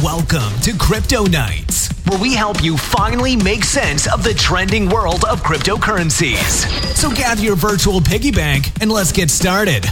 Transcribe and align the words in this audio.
Welcome 0.00 0.58
to 0.62 0.74
Crypto 0.78 1.26
Nights, 1.26 1.90
where 2.06 2.18
we 2.18 2.32
help 2.32 2.64
you 2.64 2.78
finally 2.78 3.36
make 3.36 3.62
sense 3.62 4.10
of 4.10 4.24
the 4.24 4.32
trending 4.32 4.88
world 4.88 5.22
of 5.26 5.42
cryptocurrencies. 5.42 6.64
So 6.96 7.10
gather 7.10 7.42
your 7.42 7.56
virtual 7.56 8.00
piggy 8.00 8.30
bank 8.30 8.72
and 8.80 8.90
let's 8.90 9.12
get 9.12 9.28
started. 9.28 9.84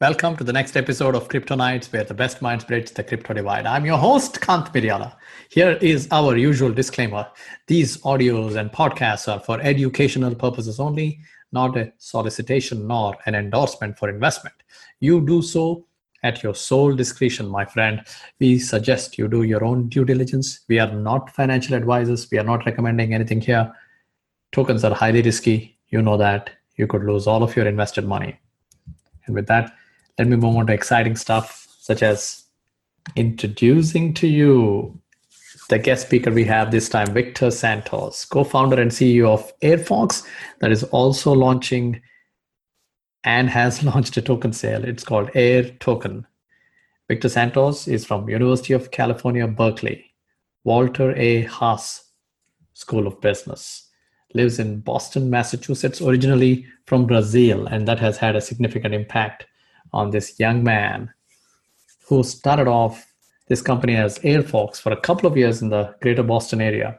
Welcome 0.00 0.36
to 0.36 0.44
the 0.44 0.52
next 0.52 0.76
episode 0.76 1.16
of 1.16 1.26
Crypto 1.26 1.56
Nights, 1.56 1.92
where 1.92 2.04
the 2.04 2.14
best 2.14 2.40
minds 2.40 2.62
bridge 2.62 2.92
the 2.92 3.02
crypto 3.02 3.34
divide. 3.34 3.66
I'm 3.66 3.84
your 3.84 3.98
host, 3.98 4.40
Kanth 4.40 4.72
Miriyala. 4.72 5.12
Here 5.50 5.76
is 5.80 6.06
our 6.12 6.36
usual 6.36 6.70
disclaimer. 6.70 7.26
These 7.66 7.96
audios 8.02 8.54
and 8.54 8.70
podcasts 8.70 9.26
are 9.26 9.40
for 9.40 9.60
educational 9.60 10.36
purposes 10.36 10.78
only, 10.78 11.18
not 11.50 11.76
a 11.76 11.92
solicitation 11.98 12.86
nor 12.86 13.16
an 13.26 13.34
endorsement 13.34 13.98
for 13.98 14.08
investment. 14.08 14.54
You 15.02 15.20
do 15.20 15.42
so 15.42 15.84
at 16.22 16.44
your 16.44 16.54
sole 16.54 16.94
discretion, 16.94 17.48
my 17.48 17.64
friend. 17.64 18.04
We 18.38 18.60
suggest 18.60 19.18
you 19.18 19.26
do 19.26 19.42
your 19.42 19.64
own 19.64 19.88
due 19.88 20.04
diligence. 20.04 20.60
We 20.68 20.78
are 20.78 20.92
not 20.92 21.34
financial 21.34 21.74
advisors. 21.74 22.30
We 22.30 22.38
are 22.38 22.44
not 22.44 22.64
recommending 22.64 23.12
anything 23.12 23.40
here. 23.40 23.72
Tokens 24.52 24.84
are 24.84 24.94
highly 24.94 25.22
risky. 25.22 25.76
You 25.88 26.02
know 26.02 26.16
that. 26.18 26.50
You 26.76 26.86
could 26.86 27.02
lose 27.02 27.26
all 27.26 27.42
of 27.42 27.56
your 27.56 27.66
invested 27.66 28.06
money. 28.06 28.38
And 29.26 29.34
with 29.34 29.48
that, 29.48 29.74
let 30.20 30.28
me 30.28 30.36
move 30.36 30.56
on 30.56 30.68
to 30.68 30.72
exciting 30.72 31.16
stuff 31.16 31.66
such 31.80 32.04
as 32.04 32.44
introducing 33.16 34.14
to 34.14 34.28
you 34.28 35.00
the 35.68 35.80
guest 35.80 36.06
speaker 36.06 36.30
we 36.30 36.44
have 36.44 36.70
this 36.70 36.88
time, 36.88 37.12
Victor 37.12 37.50
Santos, 37.50 38.24
co 38.24 38.44
founder 38.44 38.80
and 38.80 38.92
CEO 38.92 39.26
of 39.26 39.52
AirFox, 39.62 40.24
that 40.60 40.70
is 40.70 40.84
also 40.84 41.32
launching 41.32 42.00
and 43.24 43.48
has 43.50 43.82
launched 43.90 44.16
a 44.16 44.22
token 44.22 44.52
sale. 44.52 44.84
It's 44.84 45.04
called 45.04 45.30
Air 45.34 45.64
Token. 45.80 46.26
Victor 47.08 47.28
Santos 47.28 47.88
is 47.88 48.04
from 48.04 48.28
University 48.28 48.72
of 48.72 48.90
California, 48.90 49.46
Berkeley, 49.46 50.12
Walter 50.64 51.14
A. 51.16 51.42
Haas 51.42 52.10
School 52.74 53.06
of 53.06 53.20
Business. 53.20 53.88
Lives 54.34 54.58
in 54.58 54.80
Boston, 54.80 55.28
Massachusetts, 55.28 56.00
originally 56.00 56.64
from 56.86 57.06
Brazil, 57.06 57.66
and 57.66 57.86
that 57.86 57.98
has 57.98 58.16
had 58.16 58.34
a 58.34 58.40
significant 58.40 58.94
impact 58.94 59.46
on 59.92 60.10
this 60.10 60.40
young 60.40 60.62
man 60.64 61.12
who 62.06 62.22
started 62.22 62.66
off 62.66 63.06
this 63.48 63.60
company 63.60 63.96
as 63.96 64.18
AirFox 64.20 64.80
for 64.80 64.92
a 64.92 65.00
couple 65.00 65.28
of 65.28 65.36
years 65.36 65.60
in 65.60 65.68
the 65.68 65.94
greater 66.00 66.22
Boston 66.22 66.60
area. 66.60 66.98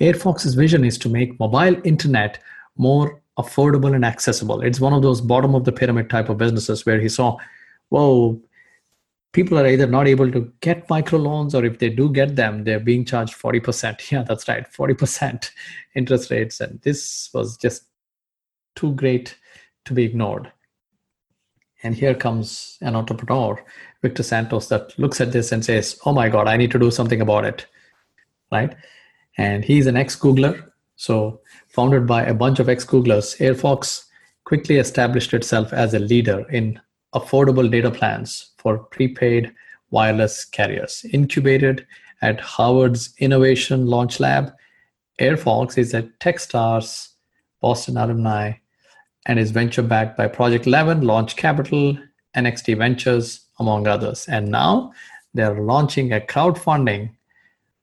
AirFox's 0.00 0.54
vision 0.54 0.84
is 0.84 0.98
to 0.98 1.08
make 1.08 1.38
mobile 1.38 1.76
internet 1.84 2.40
more 2.76 3.22
affordable 3.38 3.94
and 3.94 4.04
accessible. 4.04 4.62
It's 4.62 4.80
one 4.80 4.92
of 4.92 5.02
those 5.02 5.20
bottom 5.20 5.54
of 5.54 5.64
the 5.64 5.72
pyramid 5.72 6.08
type 6.10 6.28
of 6.28 6.38
businesses 6.38 6.86
where 6.86 7.00
he 7.00 7.08
saw, 7.08 7.36
whoa, 7.90 8.40
people 9.32 9.58
are 9.58 9.66
either 9.66 9.86
not 9.86 10.08
able 10.08 10.30
to 10.32 10.50
get 10.60 10.88
microloans 10.88 11.54
or 11.54 11.64
if 11.64 11.78
they 11.78 11.90
do 11.90 12.10
get 12.10 12.36
them, 12.36 12.64
they're 12.64 12.80
being 12.80 13.04
charged 13.04 13.34
40%. 13.34 14.00
Yeah, 14.10 14.22
that's 14.22 14.48
right, 14.48 14.66
40% 14.72 15.50
interest 15.94 16.30
rates. 16.30 16.60
And 16.60 16.80
this 16.80 17.28
was 17.34 17.56
just 17.56 17.84
too 18.74 18.92
great 18.92 19.36
to 19.84 19.92
be 19.92 20.04
ignored. 20.04 20.50
And 21.82 21.94
here 21.94 22.14
comes 22.14 22.78
an 22.80 22.96
entrepreneur, 22.96 23.62
Victor 24.02 24.22
Santos, 24.22 24.68
that 24.68 24.98
looks 24.98 25.20
at 25.20 25.32
this 25.32 25.52
and 25.52 25.64
says, 25.64 25.98
Oh 26.06 26.12
my 26.12 26.28
God, 26.28 26.48
I 26.48 26.56
need 26.56 26.70
to 26.70 26.78
do 26.78 26.90
something 26.90 27.20
about 27.20 27.44
it. 27.44 27.66
Right? 28.50 28.74
And 29.36 29.64
he's 29.64 29.86
an 29.86 29.96
ex 29.96 30.16
Googler. 30.16 30.70
So 30.96 31.40
founded 31.68 32.06
by 32.06 32.24
a 32.24 32.34
bunch 32.34 32.58
of 32.58 32.68
ex-Googlers, 32.68 33.38
AirFox 33.38 34.04
quickly 34.44 34.78
established 34.78 35.34
itself 35.34 35.72
as 35.72 35.94
a 35.94 35.98
leader 35.98 36.48
in 36.50 36.80
affordable 37.14 37.70
data 37.70 37.90
plans 37.90 38.52
for 38.58 38.78
prepaid 38.78 39.52
wireless 39.90 40.44
carriers. 40.44 41.04
Incubated 41.12 41.86
at 42.22 42.40
Harvard's 42.40 43.14
Innovation 43.18 43.86
Launch 43.86 44.20
Lab, 44.20 44.52
AirFox 45.20 45.78
is 45.78 45.94
a 45.94 46.02
Techstars 46.20 47.08
Boston 47.60 47.96
alumni 47.96 48.52
and 49.26 49.38
is 49.38 49.50
venture 49.50 49.82
backed 49.82 50.16
by 50.16 50.28
Project 50.28 50.66
11, 50.66 51.02
Launch 51.02 51.36
Capital, 51.36 51.98
NXT 52.36 52.78
Ventures, 52.78 53.40
among 53.58 53.86
others. 53.86 54.28
And 54.28 54.50
now 54.50 54.92
they're 55.34 55.60
launching 55.60 56.12
a 56.12 56.20
crowdfunding 56.20 57.10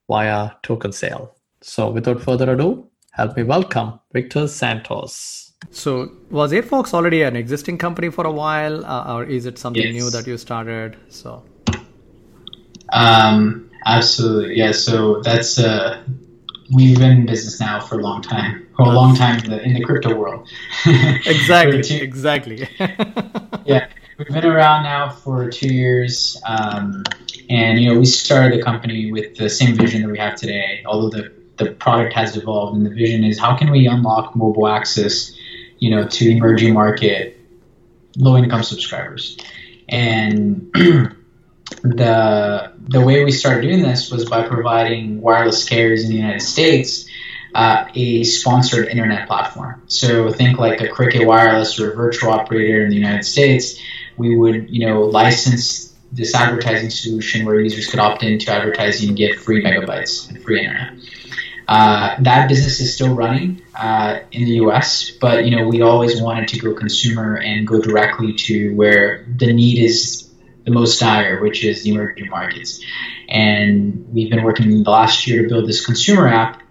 via 0.08 0.52
token 0.64 0.92
sale. 0.92 1.36
So 1.62 1.90
without 1.90 2.22
further 2.22 2.54
ado, 2.54 2.90
help 3.14 3.38
me 3.38 3.44
welcome 3.44 4.00
Victor 4.12 4.48
Santos. 4.48 5.54
So, 5.72 6.12
was 6.30 6.52
AirFox 6.52 6.94
already 6.94 7.22
an 7.22 7.36
existing 7.36 7.78
company 7.78 8.10
for 8.10 8.26
a 8.26 8.32
while, 8.32 8.86
uh, 8.86 9.16
or 9.16 9.24
is 9.24 9.46
it 9.46 9.58
something 9.58 9.82
yes. 9.82 9.94
new 9.94 10.10
that 10.10 10.28
you 10.28 10.38
started? 10.38 10.98
So, 11.10 11.44
um, 12.92 13.70
absolutely, 13.86 14.58
yeah. 14.58 14.72
So 14.72 15.22
that's 15.22 15.58
uh, 15.58 16.04
we've 16.74 16.98
been 16.98 17.12
in 17.12 17.26
business 17.26 17.60
now 17.62 17.80
for 17.80 18.00
a 18.00 18.04
long 18.04 18.22
time, 18.22 18.68
for 18.76 18.84
a 18.84 18.90
long 18.90 19.16
time 19.16 19.44
in 19.44 19.52
the, 19.52 19.64
in 19.64 19.74
the 19.74 19.84
crypto 19.84 20.16
world. 20.16 20.50
exactly, 20.86 21.82
two, 21.82 21.96
exactly. 21.96 22.68
yeah, 23.66 23.88
we've 24.18 24.28
been 24.28 24.46
around 24.46 24.84
now 24.84 25.10
for 25.10 25.50
two 25.50 25.74
years, 25.74 26.42
um, 26.46 27.04
and 27.50 27.80
you 27.80 27.94
know 27.94 28.00
we 28.00 28.06
started 28.06 28.60
the 28.60 28.64
company 28.64 29.14
with 29.14 29.38
the 29.38 29.50
same 29.50 29.76
vision 29.78 30.02
that 30.02 30.10
we 30.10 30.18
have 30.18 30.36
today, 30.36 30.84
although 30.86 31.10
the 31.10 31.43
the 31.58 31.72
product 31.72 32.14
has 32.14 32.36
evolved 32.36 32.76
and 32.76 32.86
the 32.86 32.90
vision 32.90 33.24
is 33.24 33.40
how 33.40 33.56
can 33.56 33.72
we 33.72 33.88
unlock 33.88 34.36
mobile 34.36 34.68
access, 34.68 35.34
you 35.80 35.90
know, 35.90 36.08
to 36.08 36.30
emerging 36.30 36.74
market 36.74 37.38
low 38.18 38.38
income 38.38 38.64
subscribers. 38.64 39.38
And 39.90 40.72
the 41.84 42.72
the 42.88 43.02
way 43.02 43.24
we 43.24 43.32
started 43.32 43.62
doing 43.62 43.82
this 43.82 44.12
was 44.12 44.30
by 44.30 44.48
providing 44.48 45.22
wireless 45.22 45.68
carriers 45.68 46.04
in 46.04 46.10
the 46.10 46.18
United 46.18 46.42
States 46.42 47.08
uh, 47.56 47.86
a 47.94 48.24
sponsored 48.24 48.88
internet 48.88 49.28
platform. 49.28 49.82
So 49.88 50.32
think 50.32 50.58
like 50.58 50.82
a 50.82 50.88
Cricket 50.88 51.28
Wireless 51.28 51.80
or 51.80 51.92
a 51.92 51.96
virtual 51.96 52.32
operator 52.32 52.84
in 52.84 52.90
the 52.90 52.96
United 52.96 53.24
States. 53.26 53.80
We 54.18 54.36
would, 54.36 54.70
you 54.70 54.86
know, 54.86 55.04
license 55.04 55.93
this 56.14 56.36
advertising 56.36 56.90
solution 56.90 57.46
where 57.46 57.60
users 57.60 57.88
could 57.88 58.00
opt 58.00 58.24
into 58.24 58.52
advertising 58.52 59.10
and 59.10 59.18
get 59.18 59.40
free 59.40 59.64
megabytes 59.64 60.30
and 60.30 60.42
free 60.44 60.60
internet. 60.60 60.94
Uh, 61.68 62.16
that 62.20 62.48
business 62.50 62.80
is 62.80 62.94
still 62.94 63.16
running 63.16 63.62
uh, 63.76 64.20
in 64.32 64.46
the 64.46 64.52
U.S., 64.66 65.12
but 65.12 65.46
you 65.46 65.56
know 65.56 65.68
we 65.68 65.82
always 65.82 66.22
wanted 66.22 66.48
to 66.50 66.60
go 66.60 66.74
consumer 66.74 67.38
and 67.38 67.66
go 67.66 67.82
directly 67.82 68.34
to 68.34 68.76
where 68.76 69.26
the 69.38 69.52
need 69.52 69.84
is 69.84 70.30
the 70.66 70.72
most 70.72 71.00
dire, 71.00 71.42
which 71.42 71.64
is 71.64 71.84
the 71.84 71.92
emerging 71.92 72.30
markets. 72.30 72.84
And 73.30 74.06
we've 74.14 74.30
been 74.30 74.44
working 74.44 74.84
the 74.84 74.90
last 74.90 75.26
year 75.26 75.44
to 75.44 75.50
build 75.50 75.68
this 75.68 75.86
consumer 75.86 76.28
app, 76.28 76.62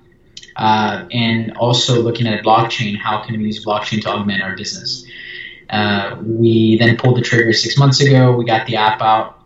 uh, 0.57 1.07
and 1.11 1.57
also 1.57 2.03
looking 2.03 2.27
at 2.27 2.45
blockchain. 2.45 2.97
How 2.97 3.23
can 3.23 3.39
we 3.39 3.47
use 3.47 3.65
blockchain 3.65 4.03
to 4.03 4.11
augment 4.11 4.43
our 4.43 4.57
business? 4.57 5.07
Uh, 5.73 6.17
we 6.23 6.77
then 6.77 6.97
pulled 6.99 7.17
the 7.17 7.23
trigger 7.23 7.53
six 7.53 7.79
months 7.79 8.01
ago. 8.01 8.33
We 8.33 8.45
got 8.45 8.67
the 8.67 8.77
app 8.77 9.01
out 9.01 9.43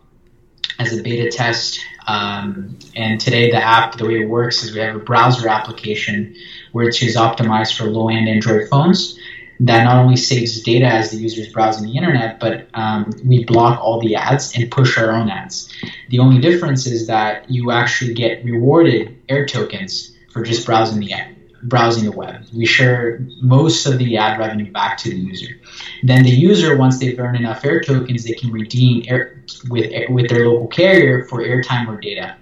as 0.77 0.97
a 0.97 1.01
beta 1.01 1.31
test. 1.31 1.79
Um, 2.05 2.77
and 2.95 3.19
today, 3.19 3.49
the 3.49 3.57
app, 3.57 3.97
the 3.97 4.05
way 4.05 4.21
it 4.21 4.29
works 4.29 4.63
is 4.63 4.73
we 4.73 4.79
have 4.79 4.95
a 4.95 4.99
browser 4.99 5.47
application 5.47 6.35
which 6.73 7.01
is 7.01 7.15
optimized 7.15 7.77
for 7.77 7.85
low 7.85 8.09
end 8.09 8.27
Android 8.27 8.69
phones 8.69 9.17
that 9.59 9.83
not 9.83 9.97
only 9.97 10.15
saves 10.15 10.61
data 10.61 10.85
as 10.85 11.11
the 11.11 11.17
user 11.17 11.41
is 11.41 11.47
browsing 11.47 11.87
the 11.87 11.97
internet, 11.97 12.39
but 12.39 12.67
um, 12.75 13.11
we 13.25 13.43
block 13.43 13.79
all 13.81 13.99
the 13.99 14.15
ads 14.15 14.55
and 14.55 14.69
push 14.69 14.97
our 14.97 15.11
own 15.11 15.29
ads. 15.29 15.73
The 16.09 16.19
only 16.19 16.39
difference 16.39 16.85
is 16.85 17.07
that 17.07 17.49
you 17.49 17.71
actually 17.71 18.13
get 18.13 18.43
rewarded 18.43 19.19
air 19.27 19.47
tokens 19.47 20.15
for 20.31 20.43
just 20.43 20.65
browsing 20.65 20.99
the 20.99 21.11
ad 21.13 21.36
browsing 21.63 22.05
the 22.05 22.11
web. 22.11 22.45
We 22.53 22.65
share 22.65 23.19
most 23.41 23.85
of 23.85 23.97
the 23.97 24.17
ad 24.17 24.39
revenue 24.39 24.71
back 24.71 24.97
to 24.99 25.09
the 25.09 25.15
user. 25.15 25.55
Then 26.03 26.23
the 26.23 26.29
user, 26.29 26.77
once 26.77 26.99
they've 26.99 27.17
earned 27.19 27.37
enough 27.37 27.63
air 27.65 27.81
tokens, 27.81 28.23
they 28.23 28.33
can 28.33 28.51
redeem 28.51 29.03
air, 29.07 29.43
with 29.69 29.91
with 30.09 30.29
their 30.29 30.47
local 30.47 30.67
carrier 30.67 31.25
for 31.25 31.41
airtime 31.41 31.87
or 31.87 31.99
data 31.99 32.35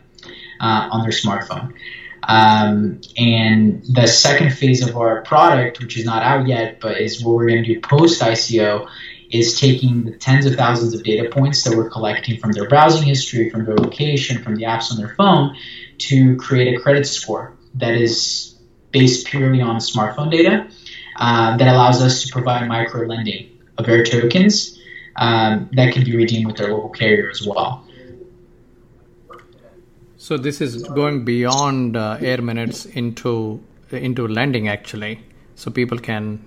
uh, 0.59 0.89
on 0.91 1.01
their 1.01 1.11
smartphone. 1.11 1.73
Um, 2.27 3.01
and 3.17 3.83
the 3.87 4.07
second 4.07 4.51
phase 4.51 4.87
of 4.87 4.97
our 4.97 5.21
product, 5.21 5.79
which 5.79 5.97
is 5.97 6.05
not 6.05 6.23
out 6.23 6.47
yet, 6.47 6.79
but 6.79 6.99
is 6.99 7.23
what 7.23 7.35
we're 7.35 7.47
going 7.47 7.63
to 7.63 7.73
do 7.75 7.79
post 7.81 8.21
ICO, 8.21 8.89
is 9.29 9.59
taking 9.59 10.03
the 10.03 10.11
tens 10.11 10.45
of 10.45 10.55
thousands 10.55 10.93
of 10.93 11.03
data 11.03 11.29
points 11.29 11.63
that 11.63 11.75
we're 11.75 11.89
collecting 11.89 12.39
from 12.39 12.51
their 12.51 12.67
browsing 12.67 13.03
history, 13.03 13.49
from 13.49 13.65
their 13.65 13.75
location, 13.75 14.41
from 14.41 14.55
the 14.55 14.63
apps 14.63 14.91
on 14.91 14.97
their 14.97 15.13
phone, 15.15 15.55
to 15.97 16.35
create 16.37 16.75
a 16.75 16.79
credit 16.79 17.05
score 17.05 17.53
that 17.75 17.95
is 17.95 18.54
based 18.95 19.27
purely 19.27 19.61
on 19.61 19.75
smartphone 19.91 20.31
data 20.31 20.55
uh, 21.17 21.57
that 21.57 21.67
allows 21.67 22.01
us 22.01 22.23
to 22.23 22.31
provide 22.31 22.65
micro 22.65 23.05
lending 23.05 23.49
of 23.77 23.89
air 23.89 24.03
tokens 24.05 24.79
um, 25.17 25.69
that 25.73 25.93
can 25.93 26.05
be 26.05 26.15
redeemed 26.15 26.47
with 26.47 26.55
their 26.55 26.71
local 26.73 26.89
carrier 26.89 27.29
as 27.29 27.45
well. 27.45 27.83
So 30.17 30.37
this 30.37 30.61
is 30.61 30.83
going 30.83 31.25
beyond 31.25 31.97
uh, 31.97 32.17
air 32.21 32.41
minutes 32.41 32.85
into 32.85 33.61
into 33.91 34.27
lending 34.27 34.67
actually, 34.69 35.13
so 35.55 35.69
people 35.69 35.99
can 35.99 36.43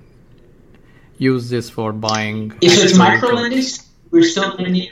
use 1.18 1.50
this 1.50 1.70
for 1.70 1.92
buying. 1.92 2.52
Yeah, 2.60 2.70
so 2.70 2.82
it's 2.82 2.96
micro 2.96 3.30
lending. 3.40 3.64
we're 4.10 4.28
still 4.34 4.54
lending. 4.58 4.88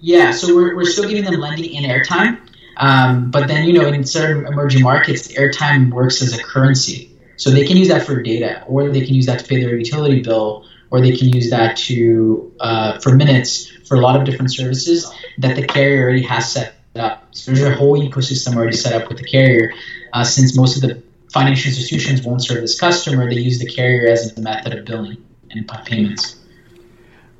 Yeah, 0.00 0.32
so 0.32 0.54
we're, 0.54 0.74
we're 0.76 0.92
still 0.94 1.08
giving 1.08 1.24
them 1.24 1.40
lending 1.40 1.74
in 1.74 1.84
airtime. 1.84 2.32
Um, 2.76 3.30
but 3.30 3.48
then, 3.48 3.66
you 3.66 3.72
know, 3.72 3.86
in 3.86 4.04
certain 4.04 4.46
emerging 4.46 4.82
markets, 4.82 5.28
airtime 5.28 5.92
works 5.92 6.22
as 6.22 6.38
a 6.38 6.42
currency. 6.42 7.10
So 7.36 7.50
they 7.50 7.66
can 7.66 7.76
use 7.76 7.88
that 7.88 8.06
for 8.06 8.22
data, 8.22 8.64
or 8.66 8.88
they 8.90 9.04
can 9.04 9.14
use 9.14 9.26
that 9.26 9.40
to 9.40 9.44
pay 9.44 9.60
their 9.60 9.76
utility 9.76 10.22
bill, 10.22 10.66
or 10.90 11.00
they 11.00 11.16
can 11.16 11.28
use 11.28 11.50
that 11.50 11.76
to 11.78 12.52
uh, 12.60 13.00
for 13.00 13.14
minutes 13.14 13.70
for 13.88 13.96
a 13.96 14.00
lot 14.00 14.16
of 14.16 14.24
different 14.24 14.52
services 14.52 15.12
that 15.38 15.56
the 15.56 15.66
carrier 15.66 16.02
already 16.02 16.22
has 16.22 16.52
set 16.52 16.74
up. 16.94 17.26
So 17.32 17.50
there's 17.50 17.66
a 17.66 17.74
whole 17.74 17.98
ecosystem 17.98 18.54
already 18.56 18.76
set 18.76 19.00
up 19.00 19.08
with 19.08 19.18
the 19.18 19.24
carrier. 19.24 19.72
Uh, 20.12 20.22
since 20.22 20.56
most 20.56 20.76
of 20.76 20.82
the 20.88 21.02
financial 21.32 21.68
institutions 21.68 22.22
won't 22.22 22.44
serve 22.44 22.60
this 22.60 22.78
customer, 22.78 23.28
they 23.28 23.40
use 23.40 23.58
the 23.58 23.66
carrier 23.66 24.06
as 24.08 24.38
a 24.38 24.40
method 24.40 24.78
of 24.78 24.84
billing 24.84 25.24
and 25.50 25.68
payments. 25.84 26.36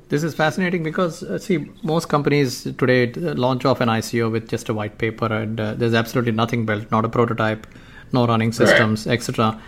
This 0.07 0.23
is 0.23 0.35
fascinating 0.35 0.83
because 0.83 1.23
uh, 1.23 1.39
see 1.39 1.71
most 1.81 2.09
companies 2.09 2.63
today 2.63 3.11
launch 3.11 3.65
off 3.65 3.81
an 3.81 3.89
ICO 3.89 4.31
with 4.31 4.47
just 4.47 4.69
a 4.69 4.73
white 4.73 4.99
paper 4.99 5.25
and 5.25 5.59
uh, 5.59 5.73
there's 5.73 5.95
absolutely 5.95 6.31
nothing 6.31 6.65
built, 6.65 6.91
not 6.91 7.05
a 7.05 7.09
prototype, 7.09 7.65
no 8.11 8.27
running 8.27 8.51
systems, 8.51 9.07
right. 9.07 9.17
etc. 9.17 9.59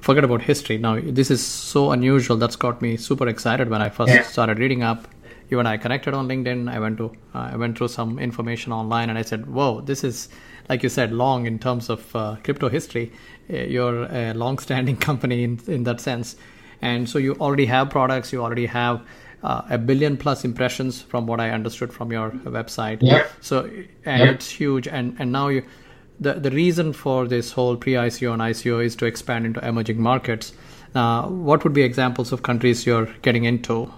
Forget 0.00 0.24
about 0.24 0.42
history. 0.42 0.78
Now 0.78 0.98
this 0.98 1.30
is 1.30 1.44
so 1.44 1.90
unusual. 1.90 2.38
That's 2.38 2.56
got 2.56 2.80
me 2.80 2.96
super 2.96 3.28
excited 3.28 3.68
when 3.68 3.82
I 3.82 3.90
first 3.90 4.14
yeah. 4.14 4.22
started 4.22 4.58
reading 4.58 4.82
up. 4.82 5.08
Even 5.50 5.66
I 5.66 5.76
connected 5.76 6.14
on 6.14 6.26
LinkedIn. 6.26 6.72
I 6.72 6.78
went 6.78 6.96
to 6.96 7.12
uh, 7.34 7.50
I 7.52 7.56
went 7.56 7.76
through 7.76 7.88
some 7.88 8.18
information 8.18 8.72
online 8.72 9.10
and 9.10 9.18
I 9.18 9.22
said, 9.22 9.46
"Whoa, 9.46 9.82
this 9.82 10.04
is 10.04 10.30
like 10.70 10.82
you 10.82 10.88
said, 10.88 11.12
long 11.12 11.44
in 11.44 11.58
terms 11.58 11.90
of 11.90 12.16
uh, 12.16 12.36
crypto 12.42 12.70
history. 12.70 13.12
Uh, 13.52 13.58
you're 13.58 14.04
a 14.04 14.32
long-standing 14.32 14.96
company 15.08 15.44
in 15.44 15.60
in 15.66 15.84
that 15.84 16.00
sense." 16.00 16.36
And 16.80 17.08
so 17.08 17.18
you 17.18 17.34
already 17.34 17.66
have 17.66 17.90
products, 17.90 18.32
you 18.32 18.42
already 18.42 18.66
have 18.66 19.02
uh, 19.42 19.62
a 19.70 19.78
billion 19.78 20.16
plus 20.16 20.44
impressions 20.44 21.02
from 21.02 21.26
what 21.26 21.40
I 21.40 21.50
understood 21.50 21.92
from 21.92 22.12
your 22.12 22.30
website. 22.30 22.98
Yeah. 23.00 23.26
So 23.40 23.64
and 24.04 24.20
yep. 24.20 24.34
it's 24.34 24.48
huge. 24.48 24.88
And 24.88 25.16
and 25.18 25.32
now 25.32 25.48
you, 25.48 25.64
the 26.20 26.34
the 26.34 26.50
reason 26.50 26.92
for 26.92 27.26
this 27.26 27.52
whole 27.52 27.76
pre-ICO 27.76 28.32
and 28.32 28.42
ICO 28.42 28.84
is 28.84 28.96
to 28.96 29.06
expand 29.06 29.46
into 29.46 29.66
emerging 29.66 30.00
markets. 30.00 30.52
Uh, 30.94 31.22
what 31.26 31.64
would 31.64 31.72
be 31.72 31.82
examples 31.82 32.32
of 32.32 32.42
countries 32.42 32.84
you're 32.84 33.06
getting 33.22 33.44
into? 33.44 33.90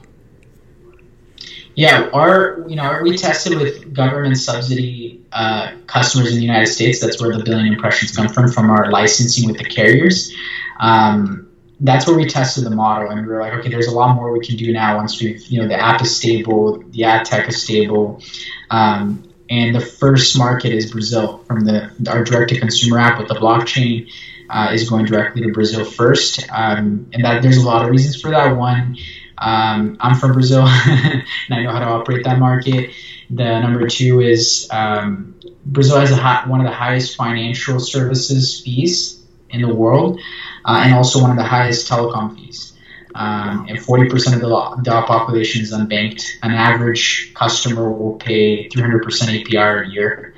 Yeah, 1.74 2.08
our 2.12 2.64
you 2.68 2.76
know 2.76 2.84
are 2.84 3.02
we 3.02 3.16
tested 3.16 3.58
with 3.58 3.92
government 3.92 4.36
subsidy 4.36 5.20
uh, 5.32 5.72
customers 5.86 6.30
in 6.30 6.36
the 6.36 6.44
United 6.44 6.68
States. 6.68 7.00
That's 7.00 7.20
where 7.20 7.36
the 7.36 7.42
billion 7.42 7.66
impressions 7.66 8.16
come 8.16 8.28
from 8.28 8.50
from 8.50 8.70
our 8.70 8.90
licensing 8.90 9.48
with 9.48 9.58
the 9.58 9.64
carriers. 9.64 10.32
Um, 10.78 11.48
that's 11.80 12.06
where 12.06 12.16
we 12.16 12.26
tested 12.26 12.64
the 12.64 12.70
model 12.70 13.10
and 13.10 13.26
we 13.26 13.32
were 13.32 13.40
like, 13.40 13.52
okay, 13.54 13.68
there's 13.68 13.88
a 13.88 13.94
lot 13.94 14.14
more 14.14 14.32
we 14.32 14.44
can 14.44 14.56
do 14.56 14.72
now 14.72 14.96
once 14.96 15.20
we've, 15.20 15.44
you 15.46 15.60
know, 15.60 15.68
the 15.68 15.78
app 15.78 16.00
is 16.02 16.16
stable, 16.16 16.78
the 16.90 17.04
ad 17.04 17.24
tech 17.24 17.48
is 17.48 17.62
stable. 17.62 18.22
Um, 18.70 19.28
and 19.50 19.74
the 19.74 19.80
first 19.80 20.38
market 20.38 20.72
is 20.72 20.90
Brazil 20.90 21.38
from 21.46 21.64
the 21.64 21.90
our 22.08 22.24
direct 22.24 22.50
to 22.50 22.58
consumer 22.58 22.98
app 22.98 23.18
with 23.18 23.28
the 23.28 23.34
blockchain 23.34 24.10
uh, 24.48 24.70
is 24.72 24.88
going 24.88 25.04
directly 25.04 25.42
to 25.42 25.52
Brazil 25.52 25.84
first. 25.84 26.46
Um, 26.50 27.10
and 27.12 27.24
that 27.24 27.42
there's 27.42 27.58
a 27.58 27.66
lot 27.66 27.84
of 27.84 27.90
reasons 27.90 28.20
for 28.20 28.30
that. 28.30 28.56
One, 28.56 28.96
um, 29.36 29.96
I'm 30.00 30.16
from 30.16 30.32
Brazil 30.32 30.66
and 30.66 31.24
I 31.50 31.62
know 31.62 31.72
how 31.72 31.80
to 31.80 31.86
operate 31.86 32.24
that 32.24 32.38
market. 32.38 32.90
The 33.30 33.60
number 33.60 33.86
two 33.88 34.20
is 34.20 34.68
um, 34.70 35.34
Brazil 35.66 35.98
has 35.98 36.10
high, 36.10 36.46
one 36.46 36.60
of 36.60 36.66
the 36.66 36.72
highest 36.72 37.16
financial 37.16 37.80
services 37.80 38.60
fees 38.60 39.23
in 39.54 39.62
the 39.62 39.74
world 39.74 40.20
uh, 40.64 40.82
and 40.84 40.94
also 40.94 41.20
one 41.20 41.30
of 41.30 41.36
the 41.36 41.44
highest 41.44 41.88
telecom 41.88 42.34
fees. 42.36 42.72
Um, 43.14 43.66
and 43.68 43.78
40% 43.78 44.34
of 44.34 44.40
the, 44.40 44.82
the 44.82 45.02
population 45.02 45.62
is 45.62 45.72
unbanked. 45.72 46.24
An 46.42 46.50
average 46.50 47.32
customer 47.34 47.92
will 47.92 48.16
pay 48.16 48.68
300% 48.68 49.02
APR 49.02 49.86
a 49.86 49.90
year, 49.90 50.34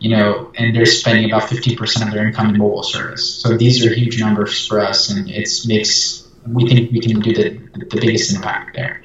you 0.00 0.10
know, 0.10 0.50
and 0.56 0.74
they're 0.74 0.86
spending 0.86 1.26
about 1.30 1.42
50% 1.42 2.08
of 2.08 2.12
their 2.12 2.26
income 2.26 2.48
in 2.48 2.58
mobile 2.58 2.82
service. 2.82 3.24
So 3.24 3.56
these 3.56 3.86
are 3.86 3.94
huge 3.94 4.18
numbers 4.18 4.66
for 4.66 4.80
us, 4.80 5.08
and 5.08 5.30
it 5.30 5.48
makes 5.66 6.26
we 6.46 6.68
think 6.68 6.92
we 6.92 7.00
can 7.00 7.20
do 7.20 7.32
the, 7.32 7.58
the 7.74 8.00
biggest 8.00 8.34
impact 8.34 8.76
there. 8.76 9.02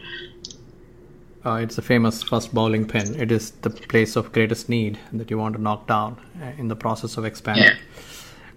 Uh, 1.43 1.55
it's 1.55 1.77
a 1.77 1.81
famous 1.81 2.21
first 2.21 2.53
bowling 2.53 2.87
pin. 2.87 3.19
It 3.19 3.31
is 3.31 3.51
the 3.61 3.71
place 3.71 4.15
of 4.15 4.31
greatest 4.31 4.69
need 4.69 4.99
that 5.11 5.31
you 5.31 5.39
want 5.39 5.55
to 5.55 5.61
knock 5.61 5.87
down 5.87 6.17
uh, 6.41 6.51
in 6.57 6.67
the 6.67 6.75
process 6.75 7.17
of 7.17 7.25
expanding. 7.25 7.63
Yeah. 7.63 7.75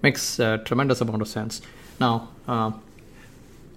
Makes 0.03 0.39
a 0.39 0.59
tremendous 0.65 1.01
amount 1.01 1.23
of 1.23 1.29
sense. 1.29 1.63
Now, 2.01 2.29
uh, 2.47 2.73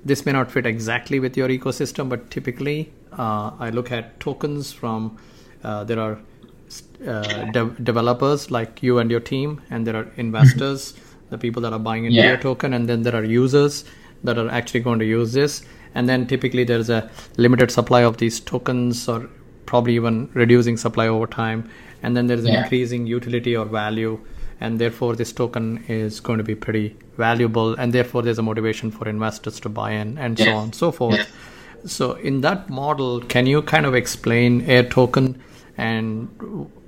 this 0.04 0.26
may 0.26 0.32
not 0.32 0.52
fit 0.52 0.66
exactly 0.66 1.20
with 1.20 1.38
your 1.38 1.50
ecosystem, 1.50 2.10
but 2.10 2.30
typically 2.32 2.92
uh, 3.18 3.52
I 3.60 3.70
look 3.70 3.92
at 3.92 4.20
tokens 4.20 4.72
from 4.72 5.18
uh, 5.64 5.84
there 5.84 6.00
are 6.00 6.20
uh, 7.06 7.46
de- 7.52 7.76
developers 7.84 8.52
like 8.52 8.84
you 8.84 9.00
and 9.00 9.10
your 9.10 9.20
team, 9.20 9.62
and 9.70 9.86
there 9.86 9.96
are 9.96 10.08
investors, 10.18 10.94
the 11.30 11.38
people 11.38 11.62
that 11.62 11.74
are 11.74 11.80
buying 11.80 12.06
into 12.06 12.18
yeah. 12.18 12.30
your 12.30 12.38
token, 12.38 12.74
and 12.74 12.88
then 12.88 13.04
there 13.04 13.16
are 13.16 13.24
users 13.24 13.86
that 14.24 14.38
are 14.38 14.50
actually 14.50 14.82
going 14.82 15.00
to 15.00 15.06
use 15.06 15.34
this. 15.34 15.64
And 15.96 16.08
then 16.08 16.28
typically 16.28 16.64
there's 16.64 16.90
a 16.90 17.10
limited 17.38 17.72
supply 17.72 18.02
of 18.02 18.18
these 18.18 18.40
tokens, 18.40 19.08
or 19.08 19.30
probably 19.66 19.96
even 19.96 20.30
reducing 20.34 20.78
supply 20.78 21.08
over 21.08 21.28
time. 21.28 21.70
And 22.04 22.16
then 22.16 22.28
there's 22.28 22.46
yeah. 22.46 22.64
increasing 22.64 23.08
utility 23.08 23.56
or 23.56 23.66
value 23.66 24.20
and 24.60 24.80
therefore 24.80 25.16
this 25.16 25.32
token 25.32 25.84
is 25.88 26.20
going 26.20 26.38
to 26.38 26.44
be 26.44 26.56
pretty 26.56 26.96
valuable 27.18 27.76
and 27.76 27.94
therefore 27.94 28.22
there's 28.22 28.40
a 28.40 28.44
motivation 28.44 28.92
for 28.92 29.08
investors 29.08 29.60
to 29.60 29.70
buy 29.70 29.92
in 29.92 30.18
and 30.18 30.38
so 30.38 30.52
on 30.52 30.64
and 30.66 30.76
so 30.76 30.92
forth. 30.92 31.20
So 31.86 32.14
in 32.14 32.42
that 32.42 32.70
model 32.70 33.22
can 33.22 33.46
you 33.46 33.62
kind 33.62 33.86
of 33.86 33.96
explain 33.96 34.62
air 34.62 34.84
token 34.84 35.42
and 35.78 36.30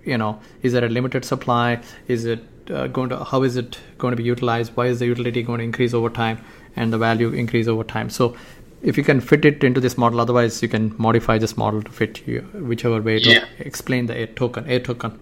you 0.04 0.18
know 0.18 0.40
is 0.64 0.74
there 0.74 0.86
a 0.86 0.90
limited 0.90 1.26
supply? 1.26 1.82
Is 2.08 2.26
it 2.26 2.44
uh, 2.72 2.88
going 2.88 3.10
to 3.10 3.24
how 3.24 3.44
is 3.44 3.56
it 3.56 3.80
going 3.98 4.12
to 4.12 4.18
be 4.18 4.24
utilized? 4.24 4.76
Why 4.76 4.88
is 4.88 5.00
the 5.00 5.06
utility 5.06 5.44
going 5.44 5.60
to 5.60 5.64
increase 5.64 5.94
over 5.94 6.10
time 6.10 6.44
and 6.76 6.92
the 6.92 6.98
value 6.98 7.30
increase 7.30 7.68
over 7.68 7.84
time? 7.84 8.10
So 8.10 8.36
if 8.82 8.98
you 8.98 9.04
can 9.04 9.20
fit 9.20 9.46
it 9.46 9.64
into 9.64 9.80
this 9.80 9.98
model 9.98 10.22
otherwise 10.22 10.62
you 10.62 10.70
can 10.70 10.96
modify 10.98 11.38
this 11.38 11.58
model 11.58 11.82
to 11.84 11.92
fit 11.92 12.26
you 12.26 12.42
whichever 12.54 13.02
way 13.02 13.20
to 13.20 13.30
yeah. 13.30 13.46
explain 13.60 14.06
the 14.06 14.16
air 14.18 14.28
token 14.28 14.66
air 14.68 14.80
token 14.80 15.20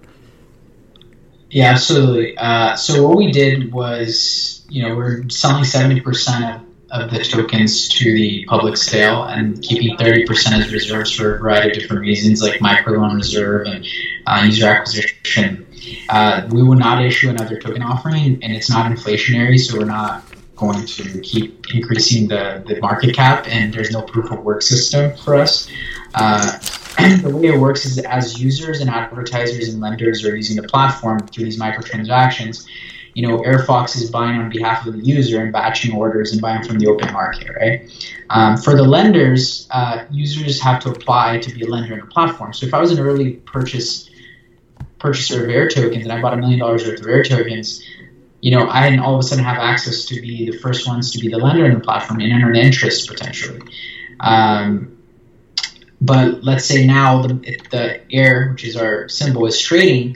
yeah, 1.49 1.71
absolutely. 1.71 2.37
Uh, 2.37 2.75
so 2.75 3.07
what 3.07 3.17
we 3.17 3.31
did 3.31 3.71
was, 3.71 4.65
you 4.69 4.83
know, 4.83 4.95
we're 4.95 5.27
selling 5.29 5.63
seventy 5.63 6.01
percent 6.01 6.43
of, 6.91 7.01
of 7.01 7.11
the 7.11 7.23
tokens 7.23 7.87
to 7.89 8.13
the 8.13 8.45
public 8.45 8.77
sale 8.77 9.23
and 9.23 9.61
keeping 9.61 9.97
thirty 9.97 10.25
percent 10.25 10.55
as 10.55 10.73
reserves 10.73 11.11
for 11.11 11.35
a 11.35 11.39
variety 11.39 11.71
of 11.71 11.77
different 11.77 12.01
reasons, 12.01 12.41
like 12.41 12.59
microloan 12.59 13.15
reserve 13.15 13.67
and 13.67 13.85
uh, 14.25 14.43
user 14.45 14.67
acquisition. 14.67 15.65
Uh, 16.09 16.47
we 16.51 16.61
will 16.63 16.75
not 16.75 17.03
issue 17.03 17.29
another 17.29 17.59
token 17.59 17.81
offering, 17.81 18.43
and 18.43 18.53
it's 18.53 18.69
not 18.69 18.91
inflationary, 18.91 19.57
so 19.57 19.77
we're 19.77 19.85
not 19.85 20.23
going 20.57 20.85
to 20.85 21.21
keep 21.21 21.73
increasing 21.73 22.27
the, 22.27 22.63
the 22.67 22.79
market 22.81 23.15
cap, 23.15 23.45
and 23.47 23.73
there's 23.73 23.91
no 23.91 24.01
proof 24.01 24.31
of 24.31 24.43
work 24.43 24.61
system 24.61 25.15
for 25.17 25.35
us. 25.35 25.69
Uh, 26.15 26.57
the 26.97 27.29
way 27.35 27.47
it 27.47 27.59
works 27.59 27.85
is 27.85 27.99
as 27.99 28.39
users 28.39 28.81
and 28.81 28.89
advertisers 28.89 29.69
and 29.69 29.81
lenders 29.81 30.25
are 30.25 30.35
using 30.35 30.55
the 30.55 30.67
platform 30.67 31.19
through 31.19 31.45
these 31.45 31.59
microtransactions, 31.59 32.67
you 33.13 33.27
know, 33.27 33.39
AirFox 33.39 33.95
is 33.95 34.09
buying 34.09 34.39
on 34.39 34.49
behalf 34.49 34.85
of 34.85 34.93
the 34.93 34.99
user 34.99 35.41
and 35.41 35.51
batching 35.51 35.95
orders 35.95 36.31
and 36.31 36.41
buying 36.41 36.63
from 36.63 36.79
the 36.79 36.87
open 36.87 37.11
market, 37.13 37.49
right? 37.59 37.91
Um, 38.29 38.57
for 38.57 38.75
the 38.75 38.83
lenders, 38.83 39.67
uh, 39.71 40.05
users 40.11 40.61
have 40.61 40.81
to 40.83 40.91
apply 40.91 41.39
to 41.39 41.53
be 41.53 41.63
a 41.63 41.67
lender 41.67 41.93
in 41.93 41.99
the 41.99 42.05
platform. 42.07 42.53
So 42.53 42.65
if 42.65 42.73
I 42.73 42.79
was 42.79 42.91
an 42.91 42.99
early 42.99 43.33
purchase 43.33 44.09
purchaser 44.99 45.43
of 45.43 45.49
air 45.49 45.67
tokens 45.67 46.03
and 46.03 46.11
I 46.11 46.21
bought 46.21 46.33
a 46.33 46.37
million 46.37 46.59
dollars 46.59 46.85
worth 46.85 46.99
of 46.99 47.07
air 47.07 47.23
tokens, 47.23 47.83
you 48.41 48.51
know, 48.51 48.67
I 48.67 48.97
all 48.97 49.15
of 49.15 49.19
a 49.19 49.23
sudden 49.23 49.43
have 49.43 49.57
access 49.57 50.05
to 50.05 50.21
be 50.21 50.49
the 50.49 50.57
first 50.57 50.87
ones 50.87 51.11
to 51.11 51.19
be 51.19 51.27
the 51.27 51.37
lender 51.37 51.65
in 51.65 51.73
the 51.73 51.79
platform 51.79 52.19
and 52.19 52.43
earn 52.43 52.55
interest 52.55 53.07
potentially. 53.07 53.61
Um, 54.19 54.96
but 56.01 56.43
let's 56.43 56.65
say 56.65 56.85
now 56.85 57.21
the, 57.21 57.33
the 57.71 58.01
air, 58.11 58.49
which 58.51 58.63
is 58.63 58.75
our 58.75 59.09
symbol, 59.09 59.45
is 59.45 59.59
trading, 59.59 60.15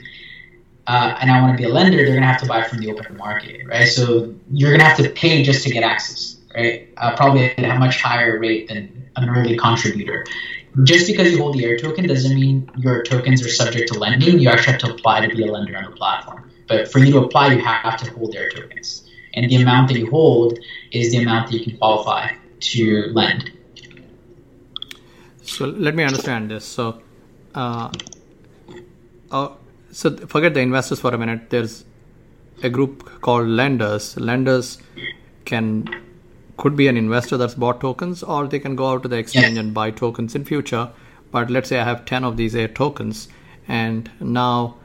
uh, 0.86 1.16
and 1.20 1.30
I 1.30 1.40
want 1.40 1.52
to 1.52 1.58
be 1.58 1.68
a 1.68 1.72
lender, 1.72 1.98
they're 1.98 2.06
going 2.06 2.20
to 2.20 2.26
have 2.26 2.40
to 2.40 2.46
buy 2.46 2.62
from 2.62 2.78
the 2.78 2.90
open 2.92 3.16
market, 3.16 3.66
right? 3.66 3.86
So 3.88 4.34
you're 4.50 4.70
going 4.70 4.80
to 4.80 4.86
have 4.86 4.96
to 4.98 5.10
pay 5.10 5.42
just 5.42 5.64
to 5.64 5.70
get 5.70 5.82
access, 5.82 6.38
right? 6.54 6.88
Uh, 6.96 7.16
probably 7.16 7.50
at 7.50 7.64
a 7.64 7.78
much 7.78 8.00
higher 8.00 8.38
rate 8.38 8.68
than 8.68 9.10
an 9.16 9.28
early 9.28 9.56
contributor. 9.56 10.24
Just 10.84 11.06
because 11.06 11.30
you 11.30 11.38
hold 11.38 11.56
the 11.56 11.64
air 11.64 11.78
token 11.78 12.06
doesn't 12.06 12.34
mean 12.34 12.68
your 12.78 13.02
tokens 13.02 13.44
are 13.44 13.48
subject 13.48 13.92
to 13.92 13.98
lending. 13.98 14.38
You 14.38 14.48
actually 14.48 14.72
have 14.72 14.80
to 14.82 14.92
apply 14.92 15.26
to 15.26 15.34
be 15.34 15.46
a 15.46 15.52
lender 15.52 15.76
on 15.76 15.84
the 15.84 15.90
platform. 15.90 16.50
But 16.66 16.90
for 16.90 16.98
you 16.98 17.12
to 17.12 17.18
apply, 17.18 17.52
you 17.52 17.60
have 17.60 17.98
to 17.98 18.10
hold 18.12 18.34
air 18.34 18.48
tokens. 18.48 19.08
And 19.34 19.50
the 19.50 19.56
amount 19.56 19.88
that 19.88 19.98
you 19.98 20.08
hold 20.08 20.58
is 20.90 21.12
the 21.12 21.18
amount 21.22 21.50
that 21.50 21.58
you 21.58 21.64
can 21.64 21.76
qualify 21.76 22.30
to 22.60 23.10
lend. 23.12 23.50
So 25.52 25.66
let 25.66 25.94
me 25.94 26.02
understand 26.02 26.50
this. 26.50 26.64
So, 26.64 27.02
uh, 27.54 27.90
uh, 29.30 29.48
so 29.90 30.16
forget 30.26 30.54
the 30.54 30.60
investors 30.60 31.00
for 31.00 31.14
a 31.14 31.18
minute. 31.18 31.50
There's 31.50 31.84
a 32.62 32.70
group 32.70 33.20
called 33.20 33.48
lenders. 33.48 34.16
Lenders 34.16 34.78
can 35.44 35.88
could 36.56 36.76
be 36.76 36.86
an 36.86 36.96
investor 36.96 37.36
that's 37.36 37.54
bought 37.54 37.80
tokens, 37.80 38.22
or 38.22 38.46
they 38.46 38.58
can 38.58 38.76
go 38.76 38.86
out 38.90 39.02
to 39.02 39.08
the 39.08 39.16
exchange 39.16 39.58
and 39.58 39.74
buy 39.74 39.90
tokens 39.90 40.34
in 40.34 40.44
future. 40.44 40.90
but 41.32 41.50
let's 41.50 41.70
say 41.70 41.78
I 41.80 41.84
have 41.84 42.04
10 42.04 42.24
of 42.24 42.36
these 42.36 42.54
air 42.54 42.68
tokens, 42.68 43.26
and 43.66 44.10
now 44.20 44.76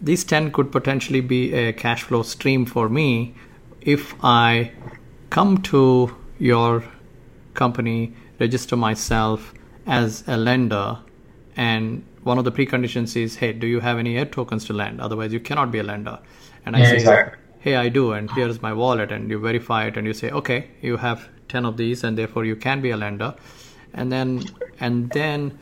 these 0.00 0.24
10 0.24 0.50
could 0.50 0.72
potentially 0.72 1.20
be 1.20 1.54
a 1.54 1.72
cash 1.72 2.02
flow 2.02 2.22
stream 2.22 2.66
for 2.66 2.88
me 2.88 3.34
if 3.80 4.14
I 4.22 4.72
come 5.30 5.62
to 5.62 6.14
your 6.38 6.84
company, 7.54 8.12
register 8.40 8.76
myself 8.76 9.54
as 9.86 10.24
a 10.26 10.36
lender, 10.36 10.98
and 11.56 12.04
one 12.22 12.38
of 12.38 12.44
the 12.44 12.52
preconditions 12.52 13.16
is, 13.16 13.36
hey, 13.36 13.52
do 13.52 13.66
you 13.66 13.80
have 13.80 13.98
any 13.98 14.16
air 14.16 14.24
tokens 14.24 14.64
to 14.66 14.72
lend? 14.72 15.00
Otherwise, 15.00 15.32
you 15.32 15.40
cannot 15.40 15.70
be 15.70 15.78
a 15.78 15.82
lender. 15.82 16.18
And 16.64 16.76
I 16.76 16.80
Yeah, 16.80 16.90
say, 16.90 16.96
exactly. 16.96 17.38
hey, 17.60 17.76
I 17.76 17.88
do, 17.88 18.12
and 18.12 18.30
here's 18.30 18.62
my 18.62 18.72
wallet, 18.72 19.12
and 19.12 19.30
you 19.30 19.38
verify 19.38 19.86
it, 19.86 19.96
and 19.96 20.06
you 20.06 20.14
say, 20.14 20.30
okay, 20.30 20.68
you 20.80 20.96
have 20.98 21.28
10 21.48 21.64
of 21.64 21.76
these, 21.76 22.02
and 22.02 22.16
therefore 22.16 22.44
you 22.44 22.56
can 22.56 22.80
be 22.80 22.90
a 22.90 22.96
lender. 22.96 23.34
And 23.92 24.10
then, 24.10 24.54
and 24.80 25.10
then, 25.12 25.58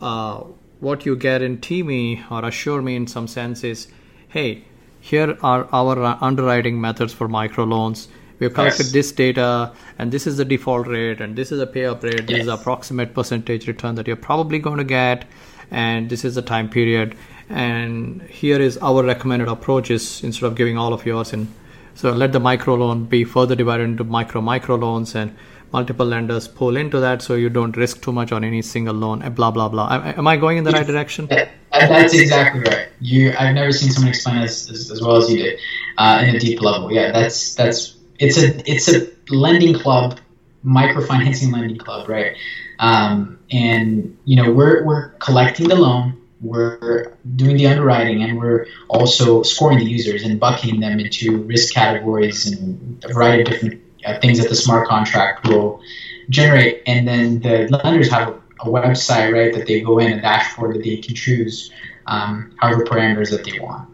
uh, 0.00 0.44
what 0.80 1.06
you 1.06 1.16
guarantee 1.16 1.82
me 1.82 2.22
or 2.30 2.44
assure 2.44 2.82
me 2.82 2.94
in 2.96 3.06
some 3.06 3.26
sense 3.26 3.64
is, 3.64 3.88
hey, 4.28 4.64
here 5.00 5.36
are 5.42 5.68
our 5.72 6.18
underwriting 6.22 6.80
methods 6.80 7.12
for 7.12 7.28
microloans. 7.28 8.08
We've 8.38 8.52
collected 8.52 8.84
Yes. 8.86 8.92
this 8.92 9.12
data, 9.12 9.72
and 9.98 10.10
this 10.10 10.26
is 10.26 10.36
the 10.36 10.44
default 10.44 10.86
rate, 10.88 11.20
and 11.20 11.36
this 11.36 11.52
is 11.52 11.58
the 11.58 11.66
pay 11.66 11.86
up 11.86 12.02
rate, 12.02 12.26
this 12.26 12.40
is 12.40 12.46
the 12.46 12.54
approximate 12.54 13.14
percentage 13.14 13.66
return 13.68 13.94
that 13.94 14.06
you're 14.06 14.16
probably 14.16 14.58
going 14.58 14.78
to 14.78 14.84
get, 14.84 15.24
and 15.70 16.08
this 16.10 16.24
is 16.24 16.34
the 16.34 16.42
time 16.42 16.68
period. 16.68 17.14
And 17.48 18.22
here 18.22 18.60
is 18.60 18.78
our 18.78 19.02
recommended 19.04 19.48
approaches 19.48 20.22
instead 20.24 20.46
of 20.46 20.54
giving 20.56 20.78
all 20.78 20.92
of 20.92 21.04
yours. 21.06 21.32
And 21.32 21.46
so 21.94 22.10
let 22.12 22.32
the 22.32 22.40
micro 22.40 22.74
loan 22.74 23.04
be 23.04 23.22
further 23.24 23.54
divided 23.54 23.84
into 23.84 24.02
micro 24.04 24.40
micro 24.40 24.76
loans 24.76 25.14
and 25.14 25.34
multiple 25.72 26.06
lenders 26.06 26.46
pull 26.48 26.76
into 26.76 27.00
that 27.00 27.20
so 27.20 27.34
you 27.34 27.48
don't 27.50 27.76
risk 27.76 28.00
too 28.00 28.12
much 28.12 28.32
on 28.32 28.44
any 28.44 28.62
single 28.62 28.94
loan. 28.94 29.22
and 29.22 29.34
Blah 29.34 29.50
blah 29.50 29.68
blah. 29.68 29.88
Am- 29.92 30.18
Am 30.18 30.26
I 30.26 30.36
going 30.36 30.56
in 30.58 30.64
the 30.64 30.70
right 30.72 30.86
direction? 30.86 31.26
That- 31.26 31.50
that's 31.72 32.14
exactly 32.14 32.60
right. 32.62 32.88
You, 33.00 33.32
I've 33.38 33.54
never 33.54 33.72
seen 33.72 33.90
someone 33.90 34.10
explain 34.10 34.38
as, 34.38 34.70
as, 34.70 34.90
as 34.92 35.02
well 35.02 35.16
as 35.16 35.28
you 35.28 35.38
did 35.38 35.58
uh, 35.98 36.22
in 36.24 36.36
a 36.36 36.38
deep 36.38 36.62
level. 36.62 36.90
Yeah, 36.92 37.10
that's 37.10 37.54
that's 37.56 37.93
it's 38.18 38.36
a 38.38 38.70
it's 38.70 38.88
a 38.88 39.08
lending 39.28 39.74
club, 39.74 40.18
microfinancing 40.64 41.52
lending 41.52 41.78
club, 41.78 42.08
right? 42.08 42.36
Um, 42.78 43.38
and 43.50 44.16
you 44.24 44.36
know 44.36 44.50
we're 44.50 44.84
we're 44.84 45.08
collecting 45.18 45.68
the 45.68 45.76
loan, 45.76 46.20
we're 46.40 47.12
doing 47.36 47.56
the 47.56 47.66
underwriting, 47.66 48.22
and 48.22 48.38
we're 48.38 48.66
also 48.88 49.42
scoring 49.42 49.78
the 49.78 49.84
users 49.84 50.24
and 50.24 50.38
bucketing 50.38 50.80
them 50.80 51.00
into 51.00 51.42
risk 51.42 51.72
categories 51.72 52.46
and 52.46 53.04
a 53.04 53.12
variety 53.12 53.42
of 53.42 53.48
different 53.48 53.80
uh, 54.04 54.18
things 54.20 54.38
that 54.38 54.48
the 54.48 54.54
smart 54.54 54.86
contract 54.86 55.46
will 55.48 55.80
generate. 56.28 56.82
And 56.86 57.06
then 57.06 57.40
the 57.40 57.80
lenders 57.84 58.10
have 58.10 58.28
a, 58.60 58.64
website, 58.64 59.32
right, 59.32 59.52
that 59.52 59.66
they 59.66 59.80
go 59.80 59.98
in 59.98 60.12
a 60.12 60.22
dashboard 60.22 60.76
that 60.76 60.82
they 60.82 60.96
can 60.96 61.14
choose 61.14 61.70
um, 62.06 62.54
however 62.58 62.84
parameters 62.84 63.30
that 63.30 63.44
they 63.44 63.58
want. 63.58 63.88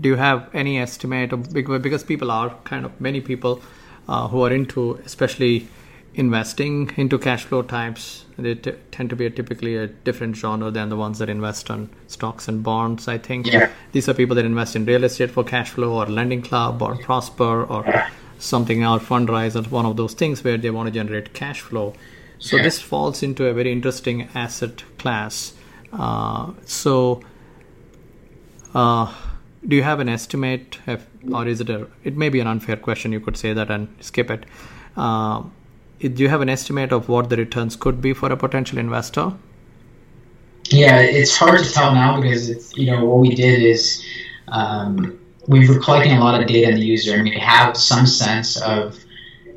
Do 0.00 0.08
you 0.08 0.16
have 0.16 0.48
any 0.54 0.78
estimate 0.78 1.32
of 1.32 1.52
because 1.52 2.04
people 2.04 2.30
are 2.30 2.50
kind 2.64 2.84
of 2.86 3.00
many 3.00 3.20
people 3.20 3.60
uh, 4.08 4.28
who 4.28 4.42
are 4.42 4.52
into 4.52 4.94
especially 5.04 5.68
investing 6.14 6.90
into 6.96 7.18
cash 7.18 7.44
flow 7.44 7.62
types 7.62 8.24
they 8.36 8.54
t- 8.54 8.72
tend 8.90 9.08
to 9.10 9.14
be 9.16 9.26
a 9.26 9.30
typically 9.30 9.76
a 9.76 9.86
different 9.86 10.34
genre 10.34 10.68
than 10.70 10.88
the 10.88 10.96
ones 10.96 11.18
that 11.20 11.28
invest 11.28 11.70
on 11.70 11.88
stocks 12.08 12.48
and 12.48 12.64
bonds 12.64 13.06
i 13.06 13.16
think 13.16 13.46
Yeah. 13.46 13.70
these 13.92 14.08
are 14.08 14.14
people 14.14 14.34
that 14.34 14.44
invest 14.44 14.74
in 14.74 14.84
real 14.86 15.04
estate 15.04 15.30
for 15.30 15.44
cash 15.44 15.70
flow 15.70 15.92
or 15.92 16.06
lending 16.06 16.42
club 16.42 16.82
or 16.82 16.96
prosper 16.96 17.62
or 17.64 17.84
something 18.40 18.82
else 18.82 19.04
fundrise 19.04 19.54
or 19.54 19.62
one 19.70 19.86
of 19.86 19.96
those 19.96 20.14
things 20.14 20.42
where 20.42 20.58
they 20.58 20.70
want 20.70 20.88
to 20.88 20.92
generate 20.92 21.32
cash 21.32 21.60
flow 21.60 21.94
so 22.40 22.56
Yeah. 22.56 22.64
this 22.64 22.80
falls 22.80 23.22
into 23.22 23.46
a 23.46 23.52
very 23.54 23.70
interesting 23.70 24.26
asset 24.34 24.82
class 24.98 25.52
uh, 25.92 26.50
so 26.64 27.22
uh, 28.74 29.12
do 29.66 29.76
you 29.76 29.82
have 29.82 30.00
an 30.00 30.08
estimate, 30.08 30.78
if, 30.86 31.06
or 31.32 31.46
is 31.46 31.60
it 31.60 31.70
a? 31.70 31.86
It 32.04 32.16
may 32.16 32.28
be 32.28 32.40
an 32.40 32.46
unfair 32.46 32.76
question. 32.76 33.12
You 33.12 33.20
could 33.20 33.36
say 33.36 33.52
that 33.52 33.70
and 33.70 33.94
skip 34.00 34.30
it. 34.30 34.46
Uh, 34.96 35.42
do 36.00 36.22
you 36.22 36.28
have 36.28 36.40
an 36.40 36.48
estimate 36.48 36.92
of 36.92 37.08
what 37.08 37.28
the 37.28 37.36
returns 37.36 37.76
could 37.76 38.00
be 38.00 38.14
for 38.14 38.32
a 38.32 38.36
potential 38.36 38.78
investor? 38.78 39.32
Yeah, 40.70 41.00
it's 41.00 41.36
hard 41.36 41.62
to 41.62 41.72
tell 41.72 41.92
now 41.94 42.20
because 42.20 42.48
it's 42.48 42.76
you 42.76 42.90
know 42.90 43.04
what 43.04 43.18
we 43.18 43.34
did 43.34 43.62
is 43.62 44.04
um, 44.48 45.18
we 45.46 45.68
were 45.68 45.78
collecting 45.78 46.12
a 46.12 46.20
lot 46.20 46.40
of 46.40 46.46
data 46.46 46.68
on 46.68 46.74
the 46.74 46.86
user 46.86 47.14
and 47.14 47.24
we 47.24 47.38
have 47.38 47.76
some 47.76 48.06
sense 48.06 48.60
of 48.62 48.98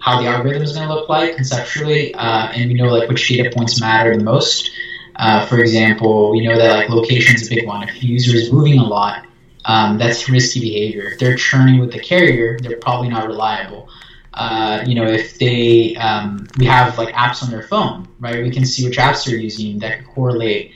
how 0.01 0.21
the 0.21 0.27
algorithm 0.27 0.63
is 0.63 0.73
going 0.73 0.87
to 0.87 0.93
look 0.93 1.07
like 1.07 1.35
conceptually, 1.35 2.13
uh, 2.15 2.47
and 2.47 2.69
we 2.69 2.73
know 2.73 2.87
like 2.87 3.07
which 3.07 3.29
data 3.29 3.49
points 3.55 3.79
matter 3.79 4.17
the 4.17 4.23
most. 4.23 4.69
Uh, 5.15 5.45
for 5.45 5.59
example, 5.59 6.31
we 6.31 6.45
know 6.45 6.57
that 6.57 6.75
like 6.75 6.89
location 6.89 7.35
is 7.35 7.49
a 7.49 7.55
big 7.55 7.65
one. 7.65 7.87
If 7.87 7.95
a 7.95 8.05
user 8.05 8.35
is 8.35 8.51
moving 8.51 8.79
a 8.79 8.83
lot, 8.83 9.25
um, 9.65 9.97
that's 9.97 10.29
risky 10.29 10.59
behavior. 10.59 11.03
If 11.03 11.19
they're 11.19 11.35
churning 11.35 11.79
with 11.79 11.91
the 11.91 11.99
carrier, 11.99 12.57
they're 12.59 12.77
probably 12.77 13.09
not 13.09 13.27
reliable. 13.27 13.89
Uh, 14.33 14.83
you 14.85 14.95
know, 14.95 15.05
if 15.05 15.37
they 15.37 15.95
um, 15.95 16.47
we 16.57 16.65
have 16.65 16.97
like 16.97 17.13
apps 17.13 17.43
on 17.43 17.51
their 17.51 17.61
phone, 17.63 18.07
right? 18.19 18.43
We 18.43 18.49
can 18.49 18.65
see 18.65 18.87
which 18.87 18.97
apps 18.97 19.25
they're 19.25 19.37
using 19.37 19.79
that 19.79 19.99
could 19.99 20.07
correlate 20.07 20.71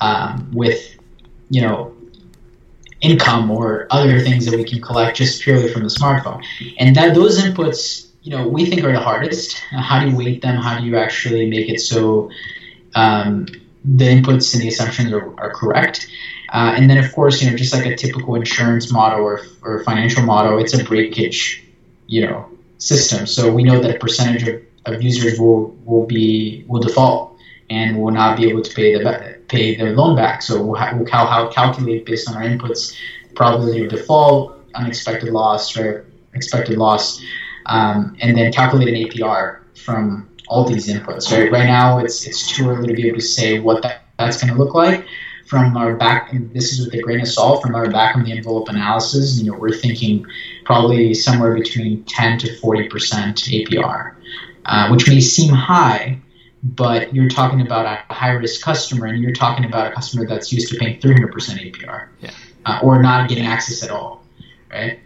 um, 0.00 0.50
with 0.52 0.96
you 1.48 1.60
know 1.60 1.94
income 3.00 3.50
or 3.50 3.86
other 3.90 4.20
things 4.20 4.46
that 4.46 4.56
we 4.56 4.64
can 4.64 4.80
collect 4.80 5.16
just 5.16 5.42
purely 5.42 5.72
from 5.72 5.82
the 5.82 5.88
smartphone. 5.88 6.44
And 6.78 6.94
that 6.96 7.14
those 7.14 7.40
inputs, 7.40 8.10
you 8.22 8.30
know, 8.30 8.46
we 8.46 8.66
think 8.66 8.84
are 8.84 8.92
the 8.92 9.00
hardest. 9.00 9.54
How 9.70 10.00
do 10.00 10.10
you 10.10 10.16
weight 10.16 10.42
them? 10.42 10.56
How 10.56 10.78
do 10.78 10.84
you 10.84 10.96
actually 10.96 11.48
make 11.48 11.68
it 11.68 11.80
so 11.80 12.30
um, 12.94 13.46
the 13.84 14.04
inputs 14.04 14.52
and 14.52 14.62
the 14.62 14.68
assumptions 14.68 15.12
are, 15.12 15.40
are 15.40 15.52
correct? 15.52 16.08
Uh, 16.52 16.74
and 16.76 16.90
then, 16.90 16.98
of 16.98 17.12
course, 17.12 17.40
you 17.40 17.50
know, 17.50 17.56
just 17.56 17.72
like 17.72 17.86
a 17.86 17.96
typical 17.96 18.34
insurance 18.34 18.92
model 18.92 19.20
or, 19.20 19.40
or 19.62 19.84
financial 19.84 20.22
model, 20.22 20.58
it's 20.58 20.74
a 20.74 20.82
breakage, 20.82 21.64
you 22.06 22.26
know, 22.26 22.48
system. 22.78 23.26
So 23.26 23.52
we 23.52 23.62
know 23.62 23.80
that 23.80 23.94
a 23.94 23.98
percentage 23.98 24.48
of, 24.48 24.62
of 24.86 25.02
users 25.02 25.38
will, 25.38 25.70
will 25.84 26.06
be 26.06 26.64
will 26.66 26.80
default 26.80 27.36
and 27.68 28.00
will 28.00 28.10
not 28.10 28.36
be 28.36 28.48
able 28.48 28.62
to 28.62 28.74
pay 28.74 28.94
the 28.94 29.38
pay 29.48 29.76
their 29.76 29.94
loan 29.94 30.16
back. 30.16 30.42
So 30.42 30.60
we'll, 30.62 30.74
ha- 30.74 30.92
we'll 30.94 31.06
cal- 31.06 31.26
how 31.26 31.48
calculate 31.48 32.04
based 32.04 32.28
on 32.28 32.36
our 32.36 32.42
inputs 32.42 32.96
probability 33.36 33.84
of 33.84 33.90
default, 33.90 34.58
unexpected 34.74 35.28
loss, 35.30 35.76
or 35.76 36.06
Expected 36.32 36.78
loss, 36.78 37.20
um, 37.66 38.16
and 38.20 38.36
then 38.36 38.52
calculate 38.52 38.86
an 38.86 38.94
APR 38.94 39.62
from 39.76 40.28
all 40.46 40.64
these 40.64 40.86
inputs. 40.86 41.32
Right. 41.32 41.50
Right 41.50 41.66
now, 41.66 41.98
it's 41.98 42.24
it's 42.24 42.48
too 42.48 42.70
early 42.70 42.86
to 42.86 42.94
be 42.94 43.08
able 43.08 43.18
to 43.18 43.24
say 43.24 43.58
what 43.58 43.82
that, 43.82 44.02
that's 44.16 44.40
going 44.40 44.52
to 44.52 44.58
look 44.58 44.72
like. 44.72 45.04
From 45.50 45.76
our 45.76 45.96
back, 45.96 46.32
and 46.32 46.54
this 46.54 46.72
is 46.72 46.84
with 46.84 46.94
a 46.94 47.02
grain 47.02 47.20
of 47.20 47.26
salt. 47.26 47.60
From 47.62 47.74
our 47.74 47.90
back 47.90 48.14
of 48.16 48.24
the 48.24 48.30
envelope 48.30 48.68
analysis, 48.68 49.36
you 49.42 49.50
know, 49.50 49.58
we're 49.58 49.74
thinking 49.74 50.24
probably 50.64 51.12
somewhere 51.12 51.52
between 51.54 52.04
10 52.04 52.38
to 52.38 52.56
40 52.60 52.88
percent 52.88 53.36
APR, 53.38 54.14
uh, 54.66 54.88
which 54.90 55.08
may 55.08 55.18
seem 55.20 55.52
high, 55.52 56.20
but 56.62 57.12
you're 57.12 57.28
talking 57.28 57.62
about 57.62 57.84
a 57.84 58.14
high 58.14 58.30
risk 58.30 58.62
customer 58.62 59.06
and 59.06 59.20
you're 59.20 59.32
talking 59.32 59.64
about 59.64 59.90
a 59.90 59.92
customer 59.92 60.24
that's 60.24 60.52
used 60.52 60.68
to 60.72 60.78
paying 60.78 61.00
300% 61.00 61.32
APR 61.72 62.08
Yeah. 62.20 62.30
uh, 62.66 62.78
or 62.84 63.02
not 63.02 63.28
getting 63.28 63.46
access 63.46 63.82
at 63.82 63.90
all, 63.90 64.22
right? 64.70 65.00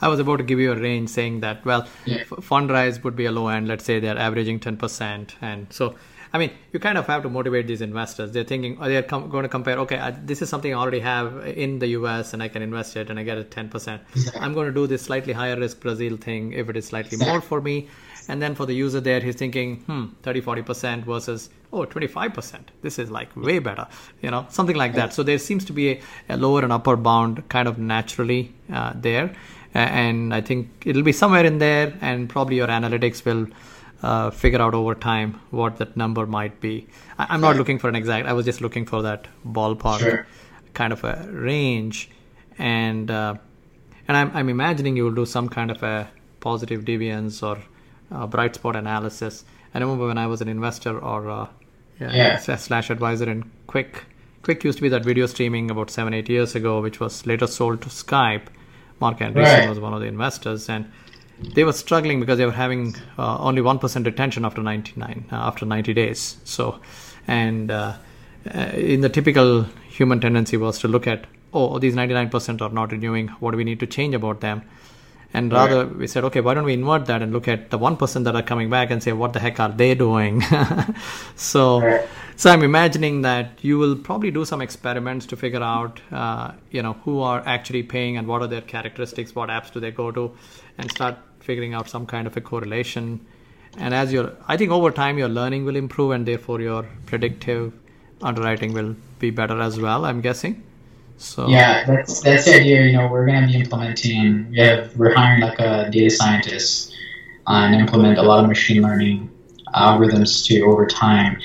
I 0.00 0.08
was 0.08 0.18
about 0.18 0.38
to 0.38 0.44
give 0.44 0.58
you 0.60 0.72
a 0.72 0.76
range 0.76 1.10
saying 1.10 1.40
that, 1.40 1.62
well, 1.66 1.86
Yeah. 2.06 2.24
Fundrise 2.24 3.04
would 3.04 3.16
be 3.16 3.26
a 3.26 3.32
low 3.32 3.48
end. 3.48 3.68
Let's 3.68 3.84
say 3.84 4.00
they're 4.00 4.18
averaging 4.18 4.60
10%. 4.60 5.34
And 5.42 5.66
so, 5.70 5.94
I 6.34 6.38
mean, 6.38 6.50
you 6.72 6.80
kind 6.80 6.96
of 6.96 7.06
have 7.06 7.22
to 7.24 7.28
motivate 7.28 7.66
these 7.66 7.82
investors. 7.82 8.32
They're 8.32 8.44
thinking, 8.44 8.78
or 8.80 8.88
they're 8.88 9.02
com- 9.02 9.28
going 9.28 9.42
to 9.42 9.48
compare, 9.48 9.78
okay, 9.80 9.98
I, 9.98 10.12
this 10.12 10.40
is 10.40 10.48
something 10.48 10.72
I 10.72 10.78
already 10.78 11.00
have 11.00 11.46
in 11.46 11.78
the 11.78 11.88
US 11.88 12.32
and 12.32 12.42
I 12.42 12.48
can 12.48 12.62
invest 12.62 12.96
it 12.96 13.10
and 13.10 13.18
I 13.18 13.22
get 13.22 13.36
a 13.36 13.44
10%. 13.44 14.00
Exactly. 14.14 14.40
I'm 14.40 14.54
going 14.54 14.66
to 14.66 14.72
do 14.72 14.86
this 14.86 15.02
slightly 15.02 15.34
higher 15.34 15.58
risk 15.58 15.80
Brazil 15.80 16.16
thing 16.16 16.52
if 16.52 16.70
it 16.70 16.76
is 16.76 16.86
slightly 16.86 17.18
more 17.18 17.40
for 17.40 17.60
me. 17.60 17.88
And 18.28 18.40
then 18.40 18.54
for 18.54 18.66
the 18.66 18.72
user 18.72 19.00
there, 19.00 19.20
he's 19.20 19.34
thinking, 19.34 19.80
hmm, 19.80 20.06
30, 20.22 20.40
40% 20.42 21.04
versus, 21.04 21.50
oh, 21.72 21.84
25%. 21.84 22.60
This 22.80 22.98
is 22.98 23.10
like 23.10 23.34
way 23.36 23.58
better, 23.58 23.86
you 24.22 24.30
know, 24.30 24.46
something 24.48 24.76
like 24.76 24.94
that. 24.94 25.12
So 25.12 25.22
there 25.22 25.38
seems 25.38 25.64
to 25.66 25.72
be 25.72 25.90
a, 25.90 26.00
a 26.30 26.36
lower 26.36 26.62
and 26.62 26.72
upper 26.72 26.96
bound 26.96 27.46
kind 27.48 27.68
of 27.68 27.78
naturally 27.78 28.54
uh, 28.72 28.92
there. 28.94 29.34
And 29.74 30.32
I 30.32 30.40
think 30.40 30.68
it'll 30.84 31.02
be 31.02 31.12
somewhere 31.12 31.44
in 31.46 31.58
there, 31.58 31.96
and 32.02 32.28
probably 32.28 32.56
your 32.56 32.66
analytics 32.66 33.24
will 33.24 33.46
uh, 34.02 34.30
figure 34.30 34.60
out 34.60 34.74
over 34.74 34.94
time 34.94 35.40
what 35.50 35.76
that 35.78 35.96
number 35.96 36.26
might 36.26 36.60
be. 36.60 36.86
I, 37.18 37.26
I'm 37.30 37.40
not 37.40 37.56
looking 37.56 37.78
for 37.78 37.88
an 37.88 37.94
exact, 37.94 38.26
I 38.26 38.32
was 38.32 38.44
just 38.44 38.60
looking 38.60 38.84
for 38.86 39.02
that 39.02 39.28
ballpark 39.46 40.00
Sure. 40.00 40.26
kind 40.74 40.92
of 40.92 41.04
a 41.04 41.28
range. 41.32 42.10
And 42.58 43.10
uh, 43.10 43.34
and 44.08 44.16
I'm, 44.16 44.30
I'm 44.36 44.48
imagining 44.48 44.96
you 44.96 45.04
will 45.04 45.14
do 45.14 45.24
some 45.26 45.48
kind 45.48 45.70
of 45.70 45.82
a 45.82 46.08
positive 46.40 46.84
deviance 46.84 47.42
or 47.42 47.58
uh, 48.14 48.26
bright 48.26 48.54
spot 48.56 48.76
analysis. 48.76 49.44
I 49.74 49.78
remember 49.78 50.06
when 50.06 50.18
I 50.18 50.26
was 50.26 50.40
an 50.42 50.48
investor 50.48 50.98
or 50.98 51.30
uh, 51.30 51.46
yeah, 52.00 52.14
Yeah. 52.14 52.56
slash 52.56 52.90
advisor 52.90 53.30
in 53.30 53.50
Qik. 53.68 53.94
Qik 54.42 54.64
used 54.64 54.78
to 54.78 54.82
be 54.82 54.88
that 54.88 55.04
video 55.04 55.26
streaming 55.26 55.70
about 55.70 55.88
seven 55.88 56.12
eight 56.12 56.28
years 56.28 56.54
ago, 56.56 56.80
which 56.82 56.98
was 57.00 57.24
later 57.26 57.46
sold 57.46 57.80
to 57.82 57.88
Skype. 57.88 58.48
Marc 59.00 59.18
Andreessen 59.18 59.60
Right. 59.60 59.68
was 59.68 59.78
one 59.80 59.94
of 59.94 60.00
the 60.00 60.06
investors, 60.06 60.68
and 60.68 60.90
they 61.40 61.64
were 61.64 61.72
struggling 61.72 62.20
because 62.20 62.38
they 62.38 62.46
were 62.46 62.52
having 62.52 62.94
uh, 63.18 63.38
only 63.38 63.62
one 63.62 63.78
percent 63.78 64.06
retention 64.06 64.44
after 64.44 64.62
ninety 64.62 64.92
nine 64.96 65.24
uh, 65.32 65.36
after 65.36 65.66
ninety 65.66 65.92
days. 65.92 66.36
So 66.44 66.80
and 67.26 67.70
uh, 67.70 67.94
uh, 68.54 68.58
in 68.74 69.00
the 69.00 69.08
typical 69.08 69.64
human 69.88 70.20
tendency 70.20 70.56
was 70.56 70.78
to 70.80 70.88
look 70.88 71.06
at 71.06 71.26
oh 71.52 71.78
these 71.78 71.94
99% 71.94 72.60
are 72.60 72.70
not 72.70 72.92
renewing 72.92 73.28
what 73.40 73.50
do 73.52 73.56
we 73.56 73.64
need 73.64 73.78
to 73.80 73.86
change 73.86 74.14
about 74.14 74.40
them 74.40 74.62
and 75.34 75.52
rather 75.52 75.86
right. 75.86 75.96
we 75.96 76.06
said 76.06 76.24
okay 76.24 76.40
why 76.40 76.54
don't 76.54 76.64
we 76.64 76.74
invert 76.74 77.06
that 77.06 77.22
and 77.22 77.32
look 77.32 77.48
at 77.48 77.70
the 77.70 77.78
1% 77.78 77.98
person 77.98 78.24
that 78.24 78.36
are 78.36 78.42
coming 78.42 78.68
back 78.68 78.90
and 78.90 79.02
say 79.02 79.12
what 79.12 79.32
the 79.32 79.40
heck 79.40 79.58
are 79.60 79.70
they 79.70 79.94
doing 79.94 80.42
so 81.36 81.80
right. 81.80 82.08
so 82.36 82.50
i'm 82.50 82.62
imagining 82.62 83.22
that 83.22 83.58
you 83.62 83.78
will 83.78 83.96
probably 83.96 84.30
do 84.30 84.44
some 84.44 84.60
experiments 84.60 85.26
to 85.26 85.36
figure 85.36 85.62
out 85.62 86.00
uh, 86.10 86.52
you 86.70 86.82
know 86.82 86.94
who 87.04 87.20
are 87.20 87.42
actually 87.46 87.82
paying 87.82 88.16
and 88.16 88.26
what 88.26 88.42
are 88.42 88.48
their 88.48 88.60
characteristics 88.60 89.34
what 89.34 89.48
apps 89.48 89.72
do 89.72 89.80
they 89.80 89.90
go 89.90 90.10
to 90.10 90.30
and 90.78 90.90
start 90.90 91.16
figuring 91.40 91.74
out 91.74 91.88
some 91.88 92.06
kind 92.06 92.26
of 92.26 92.36
a 92.36 92.40
correlation 92.40 93.24
and 93.78 93.94
as 93.94 94.12
you're 94.12 94.32
i 94.48 94.56
think 94.56 94.70
over 94.70 94.90
time 94.90 95.18
your 95.18 95.28
learning 95.28 95.64
will 95.64 95.76
improve 95.76 96.10
and 96.10 96.26
therefore 96.26 96.60
your 96.60 96.82
predictive 97.06 97.72
underwriting 98.22 98.72
will 98.72 98.94
be 99.18 99.30
better 99.30 99.60
as 99.60 99.80
well 99.80 100.04
i'm 100.04 100.20
guessing 100.20 100.62
so 101.22 101.48
yeah, 101.48 101.84
that's 101.84 102.20
that's 102.20 102.46
the 102.46 102.56
idea. 102.56 102.82
You 102.82 102.96
know, 102.96 103.06
we're 103.06 103.26
going 103.26 103.40
to 103.40 103.46
be 103.46 103.54
implementing. 103.54 104.50
We 104.50 104.58
have 104.58 104.94
we're 104.96 105.14
hiring 105.14 105.40
like 105.40 105.58
a 105.60 105.88
data 105.88 106.10
scientist 106.10 106.92
uh, 107.46 107.68
and 107.70 107.76
implement 107.76 108.18
a 108.18 108.22
lot 108.22 108.42
of 108.42 108.48
machine 108.48 108.82
learning 108.82 109.30
algorithms 109.72 110.44
to 110.46 110.60
over 110.62 110.84
time. 110.86 111.40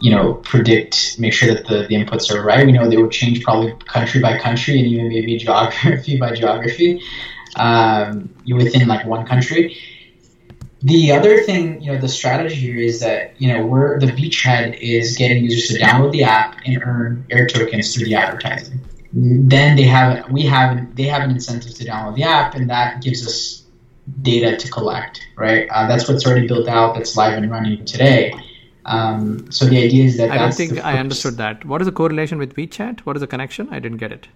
You 0.00 0.12
know, 0.12 0.34
predict, 0.34 1.18
make 1.18 1.34
sure 1.34 1.54
that 1.54 1.66
the, 1.66 1.86
the 1.86 1.94
inputs 1.94 2.34
are 2.34 2.42
right. 2.42 2.64
We 2.64 2.72
know 2.72 2.88
they 2.88 2.96
will 2.96 3.10
change 3.10 3.44
probably 3.44 3.74
country 3.84 4.22
by 4.22 4.38
country 4.38 4.78
and 4.78 4.86
even 4.86 5.08
maybe 5.08 5.36
geography 5.44 6.16
by 6.16 6.34
geography 6.34 7.02
um, 7.56 8.34
within 8.48 8.88
like 8.88 9.04
one 9.04 9.26
country. 9.26 9.76
The 10.82 11.12
other 11.12 11.42
thing, 11.42 11.82
you 11.82 11.92
know, 11.92 11.98
the 11.98 12.08
strategy 12.08 12.54
here 12.54 12.78
is 12.78 13.00
that, 13.00 13.34
you 13.36 13.52
know, 13.52 13.66
we're 13.66 14.00
the 14.00 14.06
beachhead 14.06 14.80
is 14.80 15.14
getting 15.18 15.44
users 15.44 15.76
to 15.76 15.84
download 15.84 16.12
the 16.12 16.22
app 16.22 16.56
and 16.64 16.82
earn 16.82 17.26
air 17.30 17.46
tokens 17.46 17.94
through 17.94 18.06
the 18.06 18.14
advertising 18.14 18.80
then 19.12 19.76
they 19.76 19.84
have 19.84 20.30
we 20.30 20.42
have 20.42 20.94
they 20.94 21.04
have 21.04 21.22
an 21.22 21.30
incentive 21.30 21.74
to 21.74 21.84
download 21.84 22.16
the 22.16 22.22
app, 22.22 22.54
and 22.54 22.70
that 22.70 23.02
gives 23.02 23.26
us 23.26 23.64
data 24.22 24.56
to 24.56 24.70
collect. 24.70 25.26
Right, 25.36 25.68
uh, 25.70 25.88
that's 25.88 26.08
what's 26.08 26.26
already 26.26 26.46
built 26.46 26.68
out. 26.68 26.94
That's 26.94 27.16
live 27.16 27.36
and 27.36 27.50
running 27.50 27.84
today. 27.84 28.32
Um, 28.86 29.50
so 29.50 29.66
the 29.66 29.82
idea 29.82 30.04
is 30.04 30.16
that 30.16 30.30
I 30.30 30.38
don't 30.38 30.54
think 30.54 30.84
I 30.84 30.98
understood 30.98 31.36
that. 31.36 31.64
What 31.64 31.80
is 31.80 31.86
the 31.86 31.92
correlation 31.92 32.38
with 32.38 32.54
WeChat? 32.54 33.00
What 33.00 33.16
is 33.16 33.20
the 33.20 33.26
connection? 33.26 33.68
I 33.70 33.78
didn't 33.78 33.98
get 33.98 34.12
it. 34.12 34.28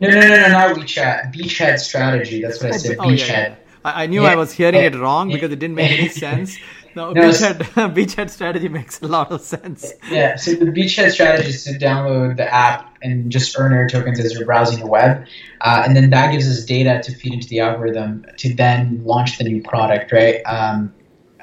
No, 0.00 0.08
no, 0.08 0.20
no, 0.20 0.28
no, 0.28 0.48
not 0.48 0.76
WeChat. 0.76 1.32
Beachhead 1.32 1.78
strategy. 1.78 2.40
That's 2.40 2.62
what 2.62 2.72
I 2.72 2.76
said. 2.76 2.96
Oh, 2.98 3.04
Beachhead. 3.04 3.28
Yeah, 3.28 3.48
yeah. 3.48 3.54
I, 3.84 4.04
I 4.04 4.06
knew 4.06 4.22
yeah. 4.22 4.30
I 4.30 4.36
was 4.36 4.52
hearing 4.52 4.82
it 4.82 4.94
wrong 4.98 5.30
because 5.30 5.52
it 5.52 5.58
didn't 5.58 5.76
make 5.76 5.98
any 5.98 6.08
sense. 6.08 6.56
No, 6.94 7.12
no 7.12 7.22
beachhead, 7.22 7.58
beachhead 7.94 8.30
strategy 8.30 8.68
makes 8.68 9.00
a 9.00 9.06
lot 9.06 9.30
of 9.32 9.40
sense. 9.40 9.92
Yeah, 10.10 10.36
so 10.36 10.52
the 10.52 10.66
beachhead 10.66 11.10
strategy 11.10 11.48
is 11.48 11.64
to 11.64 11.72
download 11.72 12.36
the 12.36 12.52
app 12.52 12.96
and 13.02 13.30
just 13.30 13.58
earn 13.58 13.72
air 13.72 13.88
tokens 13.88 14.20
as 14.20 14.34
you're 14.34 14.44
browsing 14.44 14.80
the 14.80 14.86
web, 14.86 15.26
uh, 15.60 15.82
and 15.84 15.96
then 15.96 16.10
that 16.10 16.32
gives 16.32 16.48
us 16.48 16.64
data 16.64 17.00
to 17.02 17.12
feed 17.14 17.32
into 17.32 17.48
the 17.48 17.60
algorithm 17.60 18.24
to 18.38 18.54
then 18.54 19.02
launch 19.04 19.38
the 19.38 19.44
new 19.44 19.62
product, 19.62 20.12
right? 20.12 20.42
Um, 20.42 20.94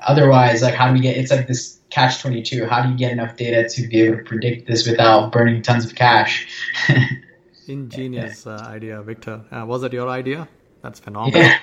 otherwise, 0.08 0.62
like 0.62 0.76
how 0.76 0.88
do 0.88 0.94
we 0.94 1.00
get? 1.00 1.18
It's 1.18 1.32
like 1.32 1.48
this 1.48 1.80
catch 1.90 2.22
twenty 2.22 2.42
two. 2.42 2.66
How 2.66 2.84
do 2.84 2.90
you 2.90 2.98
get 2.98 3.12
enough 3.12 3.36
data 3.36 3.68
to 3.68 3.88
be 3.88 4.02
able 4.02 4.18
to 4.18 4.24
predict 4.24 4.68
this 4.68 4.88
without 4.88 5.32
burning 5.32 5.62
tons 5.62 5.86
of 5.86 5.96
cash? 5.96 6.48
Ingenious 7.68 8.48
uh, 8.48 8.66
idea, 8.68 9.02
Victor. 9.04 9.42
Uh, 9.52 9.66
was 9.66 9.84
it 9.84 9.94
your 9.94 10.10
idea? 10.10 10.48
That's 10.82 11.00
phenomenal. 11.00 11.40
Yeah. 11.40 11.60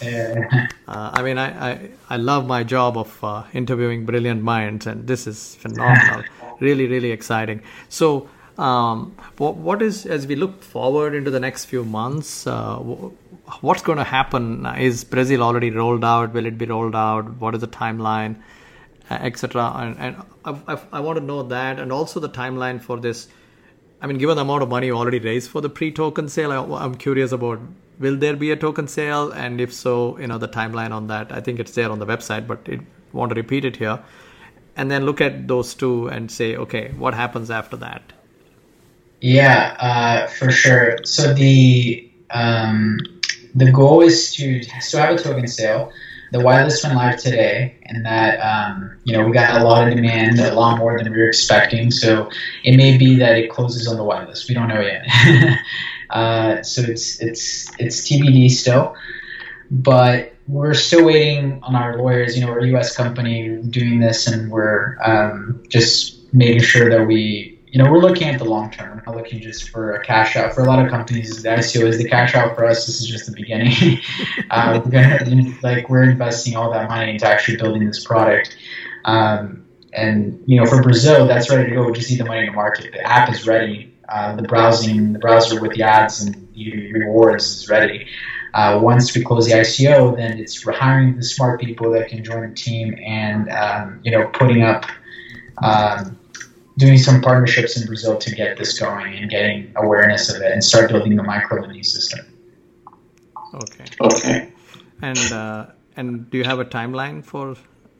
Uh, 0.00 1.10
I 1.12 1.22
mean, 1.22 1.38
I, 1.38 1.70
I, 1.70 1.90
I, 2.10 2.16
love 2.16 2.46
my 2.46 2.62
job 2.62 2.96
of 2.96 3.24
uh, 3.24 3.42
interviewing 3.52 4.06
brilliant 4.06 4.42
minds, 4.42 4.86
and 4.86 5.06
this 5.06 5.26
is 5.26 5.56
phenomenal. 5.56 6.22
really, 6.60 6.86
really 6.86 7.10
exciting. 7.10 7.62
So, 7.88 8.28
um, 8.58 9.16
what, 9.38 9.56
what 9.56 9.82
is, 9.82 10.06
as 10.06 10.26
we 10.26 10.36
look 10.36 10.62
forward 10.62 11.14
into 11.14 11.30
the 11.30 11.40
next 11.40 11.64
few 11.64 11.84
months, 11.84 12.46
uh, 12.46 12.76
what's 13.60 13.82
going 13.82 13.98
to 13.98 14.04
happen? 14.04 14.66
Is 14.66 15.04
Brazil 15.04 15.42
already 15.42 15.70
rolled 15.70 16.04
out? 16.04 16.32
Will 16.32 16.46
it 16.46 16.58
be 16.58 16.66
rolled 16.66 16.94
out? 16.94 17.36
What 17.40 17.54
is 17.54 17.60
the 17.60 17.68
timeline, 17.68 18.36
etc.? 19.10 19.72
And, 19.76 19.98
and 19.98 20.16
I, 20.44 20.74
I, 20.74 20.80
I 20.94 21.00
want 21.00 21.18
to 21.18 21.24
know 21.24 21.42
that, 21.44 21.78
and 21.78 21.92
also 21.92 22.20
the 22.20 22.30
timeline 22.30 22.80
for 22.80 22.98
this. 22.98 23.28
I 24.00 24.06
mean, 24.06 24.18
given 24.18 24.36
the 24.36 24.42
amount 24.42 24.62
of 24.62 24.68
money 24.68 24.86
you 24.86 24.96
already 24.96 25.18
raised 25.18 25.50
for 25.50 25.60
the 25.60 25.68
pre-token 25.68 26.28
sale, 26.28 26.52
I, 26.52 26.84
I'm 26.84 26.94
curious 26.94 27.32
about 27.32 27.60
will 27.98 28.16
there 28.16 28.36
be 28.36 28.50
a 28.50 28.56
token 28.56 28.86
sale 28.86 29.30
and 29.32 29.60
if 29.60 29.72
so 29.72 30.18
you 30.18 30.26
know 30.26 30.38
the 30.38 30.48
timeline 30.48 30.92
on 30.92 31.06
that 31.06 31.32
i 31.32 31.40
think 31.40 31.58
it's 31.58 31.72
there 31.72 31.90
on 31.90 31.98
the 31.98 32.06
website 32.06 32.46
but 32.46 32.60
I 32.68 32.80
want 33.12 33.30
to 33.30 33.34
repeat 33.34 33.64
it 33.64 33.76
here 33.76 33.98
and 34.76 34.90
then 34.90 35.04
look 35.04 35.20
at 35.20 35.48
those 35.48 35.74
two 35.74 36.08
and 36.08 36.30
say 36.30 36.56
okay 36.56 36.92
what 36.96 37.14
happens 37.14 37.50
after 37.50 37.76
that 37.78 38.12
yeah 39.20 39.76
uh, 39.80 40.26
for 40.28 40.50
sure 40.50 40.98
so 41.04 41.34
the 41.34 42.04
um, 42.30 42.98
the 43.54 43.72
goal 43.72 44.02
is 44.02 44.32
to 44.34 44.62
still 44.80 45.00
have 45.00 45.14
a 45.14 45.22
token 45.22 45.48
sale 45.48 45.90
the 46.30 46.38
whitelist 46.38 46.84
went 46.84 46.96
live 46.96 47.18
today, 47.18 47.74
and 47.84 48.04
that 48.04 48.38
um, 48.40 48.98
you 49.04 49.12
know 49.14 49.24
we 49.24 49.32
got 49.32 49.60
a 49.60 49.64
lot 49.64 49.88
of 49.88 49.94
demand, 49.94 50.38
a 50.38 50.52
lot 50.54 50.78
more 50.78 50.98
than 50.98 51.10
we 51.12 51.18
were 51.18 51.28
expecting. 51.28 51.90
So 51.90 52.30
it 52.64 52.76
may 52.76 52.98
be 52.98 53.16
that 53.16 53.36
it 53.38 53.50
closes 53.50 53.88
on 53.88 53.96
the 53.96 54.04
whitelist. 54.04 54.48
We 54.48 54.54
don't 54.54 54.68
know 54.68 54.80
yet. 54.80 55.06
Uh, 56.10 56.62
so 56.62 56.82
it's 56.82 57.20
it's 57.20 57.70
it's 57.78 58.08
TBD 58.08 58.50
still, 58.50 58.94
but 59.70 60.34
we're 60.48 60.74
still 60.74 61.04
waiting 61.04 61.62
on 61.62 61.76
our 61.76 61.98
lawyers. 61.98 62.36
You 62.36 62.44
know, 62.44 62.52
we're 62.52 62.60
a 62.60 62.66
U.S. 62.68 62.96
company 62.96 63.62
doing 63.62 64.00
this, 64.00 64.26
and 64.26 64.50
we're 64.50 64.96
um, 65.02 65.62
just 65.68 66.32
making 66.32 66.62
sure 66.62 66.88
that 66.88 67.06
we, 67.06 67.60
you 67.66 67.82
know, 67.82 67.90
we're 67.90 68.00
looking 68.00 68.28
at 68.28 68.38
the 68.38 68.46
long 68.46 68.70
term. 68.70 69.02
We're 69.06 69.14
looking 69.14 69.40
just 69.40 69.68
for 69.68 69.92
a 69.92 70.04
cash 70.04 70.36
out. 70.36 70.54
For 70.54 70.62
a 70.62 70.64
lot 70.64 70.82
of 70.82 70.90
companies, 70.90 71.42
the 71.42 71.50
ICO 71.50 71.86
is 71.86 71.98
the 71.98 72.08
cash 72.08 72.34
out. 72.34 72.56
For 72.56 72.64
us, 72.64 72.86
this 72.86 73.00
is 73.00 73.06
just 73.06 73.26
the 73.26 73.32
beginning. 73.32 74.00
uh, 74.50 74.80
like 75.62 75.88
we're 75.90 76.10
investing 76.10 76.56
all 76.56 76.72
that 76.72 76.88
money 76.88 77.12
into 77.12 77.26
actually 77.26 77.58
building 77.58 77.86
this 77.86 78.02
product. 78.02 78.56
Um, 79.04 79.66
and 79.92 80.42
you 80.46 80.58
know, 80.58 80.66
for 80.66 80.82
Brazil, 80.82 81.26
that's 81.26 81.50
ready 81.50 81.68
to 81.68 81.76
go. 81.76 81.84
We 81.84 81.92
just 81.92 82.10
need 82.10 82.20
the 82.20 82.24
money 82.24 82.46
to 82.46 82.52
market. 82.52 82.92
The 82.92 83.06
app 83.06 83.30
is 83.30 83.46
ready 83.46 83.94
uh, 84.08 84.34
the 84.36 84.42
browsing, 84.42 85.12
the 85.12 85.18
browser 85.18 85.60
with 85.60 85.72
the 85.72 85.82
ads 85.82 86.22
and 86.22 86.48
the 86.54 86.92
rewards 86.92 87.44
is 87.46 87.68
ready. 87.68 88.06
Uh, 88.54 88.78
once 88.82 89.14
we 89.14 89.22
close 89.22 89.46
the 89.46 89.52
ICO, 89.52 90.16
then 90.16 90.38
it's 90.38 90.62
hiring 90.62 91.16
the 91.16 91.22
smart 91.22 91.60
people 91.60 91.90
that 91.92 92.08
can 92.08 92.24
join 92.24 92.48
the 92.48 92.54
team 92.54 92.96
and 93.04 93.50
um, 93.50 94.00
you 94.02 94.10
know 94.10 94.26
putting 94.28 94.62
up, 94.62 94.86
um, 95.62 96.18
doing 96.78 96.96
some 96.96 97.20
partnerships 97.20 97.76
in 97.78 97.86
Brazil 97.86 98.16
to 98.16 98.34
get 98.34 98.56
this 98.56 98.78
going 98.78 99.14
and 99.14 99.30
getting 99.30 99.72
awareness 99.76 100.34
of 100.34 100.40
it 100.40 100.50
and 100.52 100.64
start 100.64 100.90
building 100.90 101.16
the 101.16 101.22
micro 101.22 101.60
lending 101.60 101.82
system. 101.82 102.20
Okay. 103.54 103.84
Okay. 104.00 104.52
And 105.02 105.32
uh, 105.32 105.66
and 105.96 106.30
do 106.30 106.38
you 106.38 106.44
have 106.44 106.60
a 106.60 106.64
timeline 106.64 107.22
for 107.24 107.56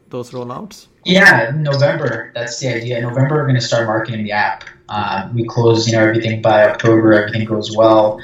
those 0.08 0.30
rollouts? 0.30 0.86
Yeah, 1.04 1.52
November. 1.54 2.32
That's 2.34 2.58
the 2.58 2.68
idea. 2.74 3.00
November, 3.02 3.36
we're 3.36 3.42
going 3.42 3.54
to 3.54 3.60
start 3.60 3.86
marketing 3.86 4.24
the 4.24 4.32
app. 4.32 4.64
Uh, 4.88 5.28
we 5.34 5.46
close, 5.46 5.86
you 5.86 5.92
know, 5.92 6.02
everything 6.02 6.42
by 6.42 6.68
October. 6.68 7.12
Everything 7.12 7.46
goes 7.46 7.76
well, 7.76 8.20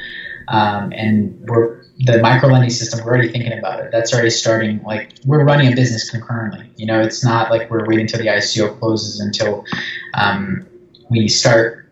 um, 0.49 0.93
and 0.93 1.39
we're 1.49 1.85
the 1.99 2.19
micro 2.21 2.49
lending 2.49 2.71
system. 2.71 3.05
We're 3.05 3.13
already 3.13 3.31
thinking 3.31 3.57
about 3.59 3.81
it. 3.81 3.93
That's 3.93 4.13
already 4.13 4.31
starting. 4.31 4.83
Like 4.83 5.13
we're 5.25 5.45
running 5.45 5.73
a 5.73 5.77
business 5.77 6.11
concurrently. 6.11 6.71
You 6.77 6.87
know, 6.87 7.01
it's 7.01 7.25
not 7.25 7.51
like 7.51 7.71
we're 7.71 7.87
waiting 7.87 8.07
until 8.07 8.21
the 8.21 8.27
ICO 8.27 8.79
closes 8.79 9.21
until 9.21 9.65
um, 10.15 10.67
we 11.11 11.29
start 11.29 11.87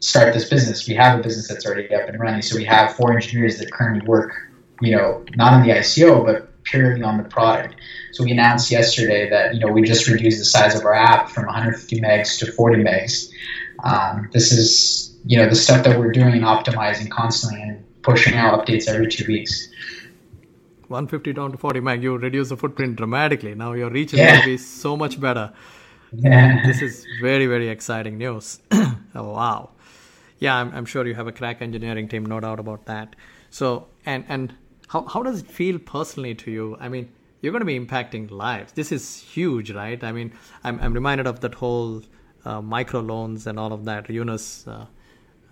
start 0.00 0.34
this 0.34 0.48
business. 0.48 0.86
We 0.86 0.94
have 0.94 1.18
a 1.18 1.22
business 1.22 1.48
that's 1.48 1.66
already 1.66 1.92
up 1.94 2.08
and 2.08 2.20
running. 2.20 2.42
So 2.42 2.56
we 2.56 2.64
have 2.64 2.94
four 2.94 3.12
engineers 3.12 3.58
that 3.58 3.72
currently 3.72 4.06
work, 4.06 4.32
you 4.80 4.94
know, 4.96 5.24
not 5.34 5.54
on 5.54 5.62
the 5.62 5.70
ICO, 5.70 6.24
but 6.24 6.52
purely 6.66 7.02
on 7.02 7.16
the 7.16 7.24
product. 7.24 7.76
So 8.12 8.24
we 8.24 8.32
announced 8.32 8.70
yesterday 8.70 9.30
that 9.30 9.54
you 9.54 9.60
know 9.60 9.72
we 9.72 9.82
just 9.82 10.06
reduced 10.08 10.38
the 10.38 10.44
size 10.44 10.74
of 10.74 10.84
our 10.84 10.94
app 10.94 11.30
from 11.30 11.46
150 11.46 12.00
megs 12.00 12.38
to 12.40 12.52
40 12.52 12.82
megs. 12.82 13.30
Um, 13.84 14.28
this 14.32 14.52
is 14.52 15.16
you 15.24 15.36
know 15.38 15.48
the 15.48 15.56
stuff 15.56 15.84
that 15.84 15.98
we're 15.98 16.12
doing 16.12 16.34
and 16.34 16.44
optimizing 16.44 17.10
constantly 17.10 17.62
and 17.62 17.84
pushing 18.02 18.34
out 18.34 18.66
updates 18.66 18.88
every 18.88 19.08
two 19.08 19.26
weeks. 19.26 19.68
150 20.88 21.32
down 21.32 21.50
to 21.50 21.58
40 21.58 21.80
meg, 21.80 22.02
you 22.02 22.16
reduce 22.16 22.50
the 22.50 22.56
footprint 22.56 22.96
dramatically. 22.96 23.54
Now 23.54 23.72
your 23.72 23.90
reach 23.90 24.12
is 24.12 24.20
yeah. 24.20 24.30
going 24.30 24.40
to 24.42 24.46
be 24.46 24.56
so 24.56 24.96
much 24.96 25.20
better. 25.20 25.52
Yeah. 26.12 26.64
this 26.64 26.80
is 26.82 27.04
very 27.20 27.46
very 27.46 27.68
exciting 27.68 28.18
news. 28.18 28.60
oh, 28.70 28.96
wow. 29.14 29.70
Yeah, 30.38 30.56
I'm, 30.56 30.70
I'm 30.74 30.84
sure 30.84 31.06
you 31.06 31.14
have 31.14 31.26
a 31.26 31.32
crack 31.32 31.62
engineering 31.62 32.08
team, 32.08 32.26
no 32.26 32.40
doubt 32.40 32.60
about 32.60 32.86
that. 32.86 33.16
So 33.50 33.88
and 34.04 34.24
and 34.28 34.54
how, 34.88 35.04
how 35.06 35.22
does 35.22 35.40
it 35.40 35.46
feel 35.46 35.78
personally 35.78 36.34
to 36.36 36.50
you? 36.50 36.76
I 36.80 36.88
mean, 36.88 37.08
you're 37.40 37.52
going 37.52 37.60
to 37.60 37.66
be 37.66 37.78
impacting 37.78 38.30
lives. 38.30 38.72
This 38.72 38.92
is 38.92 39.18
huge, 39.18 39.70
right? 39.70 40.02
I 40.02 40.12
mean, 40.12 40.32
I'm, 40.64 40.80
I'm 40.80 40.92
reminded 40.92 41.26
of 41.26 41.40
that 41.40 41.54
whole 41.54 42.02
uh, 42.44 42.60
micro 42.60 43.00
loans 43.00 43.46
and 43.46 43.58
all 43.58 43.72
of 43.72 43.84
that, 43.84 44.08
Yunus 44.08 44.66
uh, 44.66 44.86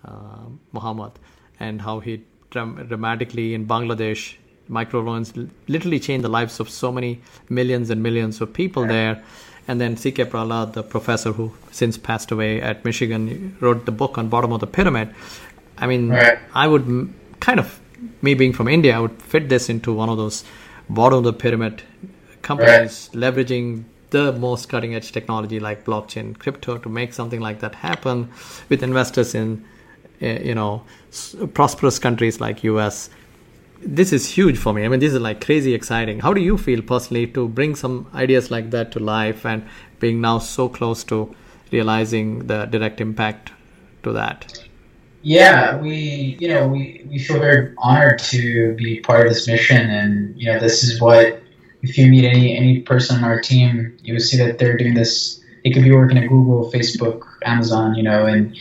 uh, 0.03 0.45
Muhammad, 0.71 1.13
and 1.59 1.81
how 1.81 1.99
he 1.99 2.23
dramatically 2.49 3.53
in 3.53 3.67
Bangladesh, 3.67 4.35
micro 4.67 5.01
loans 5.01 5.33
literally 5.67 5.99
changed 5.99 6.23
the 6.23 6.29
lives 6.29 6.59
of 6.59 6.69
so 6.69 6.91
many 6.91 7.21
millions 7.49 7.89
and 7.89 8.01
millions 8.01 8.41
of 8.41 8.53
people 8.53 8.87
there. 8.87 9.23
And 9.67 9.81
then 9.81 9.97
C.K. 9.97 10.25
Prahalad, 10.25 10.73
the 10.73 10.83
professor 10.83 11.31
who 11.31 11.51
since 11.71 11.97
passed 11.97 12.31
away 12.31 12.61
at 12.61 12.85
Michigan, 12.85 13.57
wrote 13.59 13.85
the 13.85 13.91
book 13.91 14.17
on 14.17 14.29
bottom 14.29 14.53
of 14.53 14.59
the 14.59 14.67
pyramid. 14.67 15.13
I 15.77 15.87
mean, 15.87 16.09
right. 16.09 16.37
I 16.53 16.67
would 16.67 17.13
kind 17.39 17.59
of, 17.59 17.79
me 18.25 18.33
being 18.33 18.53
from 18.53 18.67
India, 18.67 18.95
I 18.97 18.99
would 18.99 19.21
fit 19.21 19.49
this 19.49 19.69
into 19.69 19.93
one 19.93 20.09
of 20.09 20.17
those 20.17 20.43
bottom 20.89 21.19
of 21.19 21.23
the 21.23 21.33
pyramid 21.33 21.83
companies 22.41 23.09
right. 23.13 23.23
leveraging 23.23 23.85
the 24.11 24.31
most 24.33 24.69
cutting 24.69 24.95
edge 24.95 25.11
technology 25.11 25.59
like 25.59 25.85
blockchain, 25.85 26.37
crypto 26.37 26.77
to 26.77 26.89
make 26.89 27.13
something 27.13 27.39
like 27.39 27.59
that 27.59 27.75
happen 27.75 28.29
with 28.69 28.83
investors 28.83 29.35
in, 29.35 29.65
eh, 30.21 30.39
you 30.43 30.55
know, 30.55 30.83
prosperous 31.53 31.99
countries 31.99 32.39
like 32.39 32.63
US 32.63 33.09
this 33.85 34.11
is 34.11 34.27
huge 34.29 34.57
for 34.57 34.73
me. 34.73 34.83
I 34.83 34.87
mean, 34.87 34.99
this 34.99 35.13
is 35.13 35.19
like 35.19 35.45
crazy 35.45 35.73
exciting. 35.73 36.19
How 36.19 36.33
do 36.33 36.41
you 36.41 36.57
feel 36.57 36.81
personally 36.81 37.27
to 37.27 37.47
bring 37.47 37.75
some 37.75 38.07
ideas 38.13 38.49
like 38.49 38.71
that 38.71 38.91
to 38.93 38.99
life 38.99 39.45
and 39.45 39.67
being 39.99 40.21
now 40.21 40.39
so 40.39 40.69
close 40.69 41.03
to 41.05 41.35
realizing 41.71 42.47
the 42.47 42.65
direct 42.65 43.01
impact 43.01 43.51
to 44.03 44.11
that? 44.13 44.64
Yeah, 45.25 45.77
we 45.77 46.37
you 46.39 46.47
know 46.47 46.67
we, 46.67 47.03
we 47.09 47.17
feel 47.17 47.39
very 47.39 47.73
honored 47.79 48.19
to 48.29 48.75
be 48.75 48.99
part 48.99 49.25
of 49.25 49.33
this 49.33 49.47
mission, 49.47 49.89
and 49.89 50.39
you 50.39 50.45
know 50.45 50.59
this 50.59 50.83
is 50.83 51.01
what 51.01 51.41
if 51.81 51.97
you 51.97 52.05
meet 52.05 52.25
any 52.25 52.55
any 52.55 52.81
person 52.81 53.17
on 53.17 53.23
our 53.23 53.41
team, 53.41 53.97
you 54.03 54.13
will 54.13 54.19
see 54.19 54.37
that 54.37 54.59
they're 54.59 54.77
doing 54.77 54.93
this. 54.93 55.43
They 55.63 55.71
could 55.71 55.81
be 55.81 55.91
working 55.91 56.19
at 56.19 56.29
Google, 56.29 56.71
Facebook, 56.71 57.23
Amazon, 57.43 57.95
you 57.95 58.03
know, 58.03 58.27
and 58.27 58.55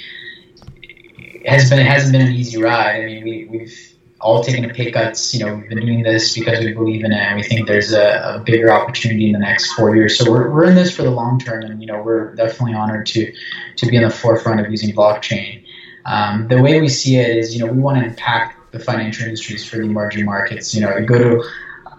it 0.82 1.46
has 1.46 1.68
been 1.68 1.80
it 1.80 1.86
hasn't 1.86 2.12
been 2.12 2.22
an 2.22 2.32
easy 2.32 2.56
ride. 2.56 3.02
I 3.02 3.04
mean, 3.04 3.24
we, 3.24 3.44
we've 3.44 3.94
all 4.22 4.42
taking 4.42 4.66
pay 4.70 4.90
cuts. 4.90 5.34
You 5.34 5.44
know, 5.44 5.56
we've 5.56 5.68
been 5.68 5.84
doing 5.84 6.02
this 6.02 6.32
because 6.32 6.60
we 6.60 6.72
believe 6.72 7.04
in 7.04 7.12
it, 7.12 7.18
and 7.18 7.36
we 7.36 7.42
think 7.42 7.68
there's 7.68 7.92
a, 7.92 8.36
a, 8.36 8.38
bigger 8.38 8.72
opportunity 8.72 9.26
in 9.26 9.32
the 9.32 9.38
next 9.38 9.74
four 9.74 9.94
years. 9.94 10.18
So 10.18 10.32
we're, 10.32 10.50
we're 10.50 10.64
in 10.64 10.76
this 10.76 10.96
for 10.96 11.02
the 11.02 11.10
long 11.10 11.38
term, 11.38 11.62
and 11.62 11.82
you 11.82 11.86
know, 11.86 12.02
we're 12.02 12.34
definitely 12.36 12.72
honored 12.72 13.04
to 13.08 13.30
to 13.76 13.86
be 13.86 13.96
in 13.96 14.02
the 14.02 14.08
forefront 14.08 14.60
of 14.60 14.70
using 14.70 14.94
blockchain. 14.94 15.63
Um, 16.06 16.48
the 16.48 16.60
way 16.60 16.80
we 16.80 16.88
see 16.88 17.16
it 17.16 17.36
is, 17.36 17.54
you 17.54 17.64
know, 17.64 17.72
we 17.72 17.78
want 17.78 17.98
to 17.98 18.04
impact 18.04 18.72
the 18.72 18.78
financial 18.78 19.24
industries 19.24 19.68
for 19.68 19.76
the 19.76 19.84
emerging 19.84 20.24
markets. 20.24 20.74
You 20.74 20.82
know, 20.82 21.04
go 21.04 21.18
to 21.18 21.44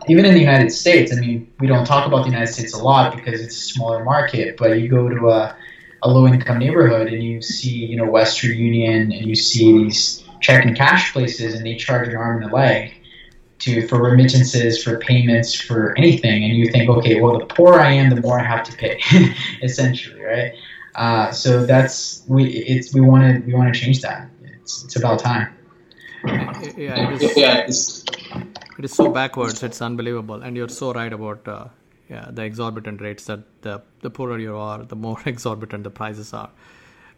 even 0.08 0.26
in 0.26 0.34
the 0.34 0.40
United 0.40 0.72
States. 0.72 1.16
I 1.16 1.20
mean, 1.20 1.52
we 1.60 1.68
don't 1.68 1.86
talk 1.86 2.06
about 2.08 2.24
the 2.24 2.30
United 2.30 2.52
States 2.54 2.74
a 2.74 2.84
lot 2.84 3.16
because 3.16 3.42
it's 3.42 3.56
a 3.56 3.62
smaller 3.74 4.04
market, 4.04 4.58
but 4.58 4.80
you 4.80 4.88
go 4.88 5.10
to 5.10 5.30
a, 5.30 5.56
a 6.04 6.10
low 6.10 6.28
income 6.28 6.60
neighborhood 6.60 7.08
and 7.08 7.24
you 7.24 7.42
see, 7.42 7.86
you 7.86 7.98
know, 7.98 8.06
Western 8.06 8.58
Union, 8.58 9.12
and 9.12 9.26
you 9.26 9.36
see 9.36 9.84
these 9.84 10.24
check 10.42 10.66
and 10.66 10.76
cash 10.76 11.12
places 11.12 11.56
and 11.56 11.66
they 11.66 11.76
charge 11.76 12.08
an 12.08 12.16
arm 12.16 12.44
and 12.44 12.52
a 12.52 12.56
leg 12.56 12.94
to 13.60 13.88
for 13.88 14.02
remittances, 14.02 14.84
for 14.84 15.00
payments, 15.00 15.54
for 15.54 15.98
anything, 15.98 16.44
and 16.44 16.56
you 16.56 16.70
think, 16.72 16.90
okay, 16.90 17.22
well, 17.22 17.40
the 17.40 17.46
poorer 17.46 17.80
I 17.80 17.92
am, 17.92 18.14
the 18.14 18.22
more 18.22 18.40
I 18.40 18.44
have 18.44 18.64
to 18.66 18.78
pay, 18.78 19.00
essentially, 19.64 20.22
right? 20.22 20.54
Uh, 20.96 21.32
so 21.32 21.66
that's 21.66 22.24
we 22.28 22.46
it's 22.46 22.94
we 22.94 23.02
want 23.02 23.24
to 23.24 23.46
we 23.46 23.54
want 23.54 23.74
to 23.74 23.80
change 23.80 24.02
that. 24.02 24.30
It's 24.44 24.84
it's 24.86 24.96
about 24.96 25.20
time. 25.20 25.54
Yeah, 26.76 27.14
it 27.14 27.22
is, 27.22 27.38
yeah, 27.38 27.58
it's, 27.68 28.04
so 28.88 29.12
backwards. 29.12 29.62
It's 29.62 29.82
unbelievable, 29.82 30.42
and 30.42 30.58
you're 30.58 30.70
so 30.70 30.94
right 30.94 31.14
about 31.14 31.48
uh, 31.48 31.66
yeah 32.10 32.30
the 32.32 32.44
exorbitant 32.44 33.02
rates 33.02 33.26
that 33.26 33.42
the 33.62 33.82
the 34.02 34.10
poorer 34.10 34.40
you 34.40 34.56
are, 34.56 34.84
the 34.84 34.96
more 34.96 35.18
exorbitant 35.26 35.84
the 35.84 35.92
prices 35.92 36.34
are. 36.34 36.50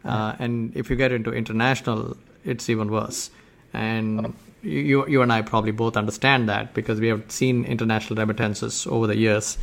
Uh, 0.04 0.34
and 0.38 0.76
if 0.76 0.90
you 0.90 0.96
get 0.96 1.10
into 1.10 1.32
international 1.32 2.16
it's 2.44 2.68
even 2.68 2.90
worse. 2.90 3.30
And 3.72 4.34
you, 4.62 5.06
you 5.06 5.22
and 5.22 5.32
I 5.32 5.42
probably 5.42 5.72
both 5.72 5.96
understand 5.96 6.48
that 6.48 6.74
because 6.74 7.00
we 7.00 7.08
have 7.08 7.30
seen 7.30 7.64
international 7.64 8.18
remittances 8.18 8.86
over 8.86 9.06
the 9.06 9.16
years 9.16 9.58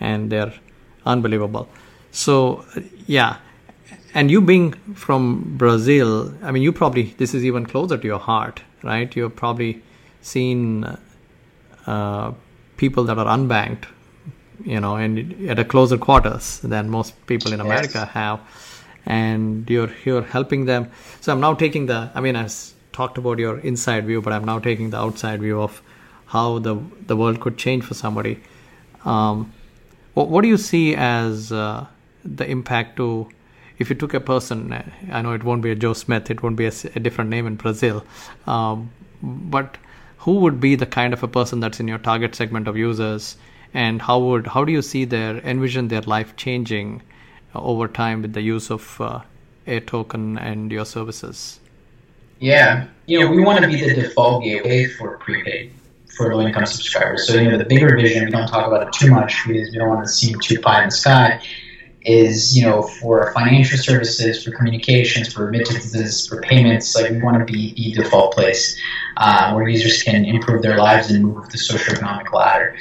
and 0.00 0.30
they're 0.30 0.54
unbelievable. 1.04 1.68
So, 2.10 2.64
yeah. 3.06 3.36
And 4.14 4.30
you 4.30 4.40
being 4.40 4.72
from 4.94 5.56
Brazil, 5.56 6.34
I 6.42 6.50
mean, 6.50 6.62
you 6.62 6.72
probably, 6.72 7.14
this 7.18 7.32
is 7.32 7.44
even 7.44 7.64
closer 7.64 7.96
to 7.96 8.06
your 8.06 8.18
heart, 8.18 8.62
right? 8.82 9.14
You've 9.14 9.36
probably 9.36 9.82
seen 10.20 10.84
uh, 11.86 12.32
people 12.76 13.04
that 13.04 13.18
are 13.18 13.26
unbanked, 13.26 13.84
you 14.64 14.80
know, 14.80 14.96
and 14.96 15.48
at 15.48 15.58
a 15.58 15.64
closer 15.64 15.96
quarters 15.96 16.58
than 16.60 16.90
most 16.90 17.14
people 17.26 17.52
in 17.52 17.60
America 17.60 17.98
yes. 17.98 18.08
have 18.10 18.40
and 19.06 19.68
you're 19.68 19.90
you're 20.04 20.22
helping 20.22 20.66
them. 20.66 20.90
So 21.20 21.32
I'm 21.32 21.40
now 21.40 21.54
taking 21.54 21.86
the. 21.86 22.10
I 22.14 22.20
mean, 22.20 22.36
I 22.36 22.48
talked 22.92 23.18
about 23.18 23.38
your 23.38 23.58
inside 23.58 24.06
view, 24.06 24.20
but 24.20 24.32
I'm 24.32 24.44
now 24.44 24.58
taking 24.58 24.90
the 24.90 24.98
outside 24.98 25.40
view 25.40 25.60
of 25.60 25.82
how 26.26 26.58
the 26.58 26.76
the 27.06 27.16
world 27.16 27.40
could 27.40 27.56
change 27.56 27.84
for 27.84 27.94
somebody. 27.94 28.40
Um, 29.04 29.52
what, 30.14 30.28
what 30.28 30.42
do 30.42 30.48
you 30.48 30.56
see 30.56 30.94
as 30.94 31.52
uh, 31.52 31.86
the 32.24 32.48
impact 32.48 32.96
to 32.96 33.28
if 33.80 33.88
you 33.88 33.96
took 33.96 34.14
a 34.14 34.20
person, 34.20 34.72
I 35.10 35.22
know 35.22 35.32
it 35.32 35.42
won't 35.42 35.62
be 35.62 35.70
a 35.70 35.74
Joe 35.74 35.94
Smith, 35.94 36.30
it 36.30 36.42
won't 36.42 36.56
be 36.56 36.66
a, 36.66 36.72
a 36.94 37.00
different 37.00 37.30
name 37.30 37.46
in 37.46 37.56
Brazil, 37.56 38.04
um, 38.46 38.90
but 39.22 39.78
who 40.18 40.34
would 40.40 40.60
be 40.60 40.74
the 40.76 40.86
kind 40.86 41.14
of 41.14 41.22
a 41.22 41.28
person 41.28 41.60
that's 41.60 41.80
in 41.80 41.88
your 41.88 41.98
target 41.98 42.34
segment 42.34 42.68
of 42.68 42.76
users, 42.76 43.36
and 43.72 44.02
how 44.02 44.18
would 44.18 44.46
how 44.48 44.64
do 44.64 44.72
you 44.72 44.82
see 44.82 45.06
their 45.06 45.38
envision 45.38 45.88
their 45.88 46.02
life 46.02 46.36
changing 46.36 47.00
over 47.54 47.88
time 47.88 48.20
with 48.20 48.34
the 48.34 48.42
use 48.42 48.70
of 48.70 49.00
uh, 49.00 49.20
a 49.66 49.80
token 49.80 50.36
and 50.38 50.70
your 50.70 50.84
services? 50.84 51.58
Yeah, 52.38 52.86
you 53.06 53.20
know, 53.20 53.30
we 53.30 53.42
want 53.42 53.62
to 53.62 53.66
be 53.66 53.80
the 53.80 53.94
default 53.94 54.44
gateway 54.44 54.86
for 54.88 55.16
prepaid 55.18 55.72
for 56.16 56.34
low 56.34 56.46
income 56.46 56.66
subscribers. 56.66 57.26
So, 57.26 57.40
you 57.40 57.50
know, 57.50 57.56
the 57.56 57.64
bigger 57.64 57.96
vision, 57.96 58.26
we 58.26 58.30
don't 58.30 58.48
talk 58.48 58.66
about 58.66 58.86
it 58.86 58.92
too 58.92 59.10
much 59.10 59.46
because 59.46 59.70
we 59.70 59.78
don't 59.78 59.88
want 59.88 60.06
to 60.06 60.12
seem 60.12 60.38
too 60.40 60.60
pie 60.60 60.82
in 60.82 60.88
the 60.88 60.94
sky, 60.94 61.40
is, 62.02 62.56
you 62.56 62.64
know, 62.64 62.82
for 62.82 63.32
financial 63.32 63.78
services, 63.78 64.42
for 64.42 64.50
communications, 64.52 65.32
for 65.32 65.46
remittances, 65.46 66.26
for 66.26 66.40
payments, 66.40 66.94
like 66.94 67.10
we 67.10 67.20
want 67.22 67.38
to 67.38 67.44
be 67.44 67.74
the 67.74 68.02
default 68.02 68.34
place 68.34 68.78
uh, 69.18 69.52
where 69.52 69.68
users 69.68 70.02
can 70.02 70.24
improve 70.24 70.62
their 70.62 70.78
lives 70.78 71.10
and 71.10 71.22
move 71.22 71.36
up 71.36 71.50
the 71.50 71.58
socioeconomic 71.58 72.32
ladder. 72.32 72.76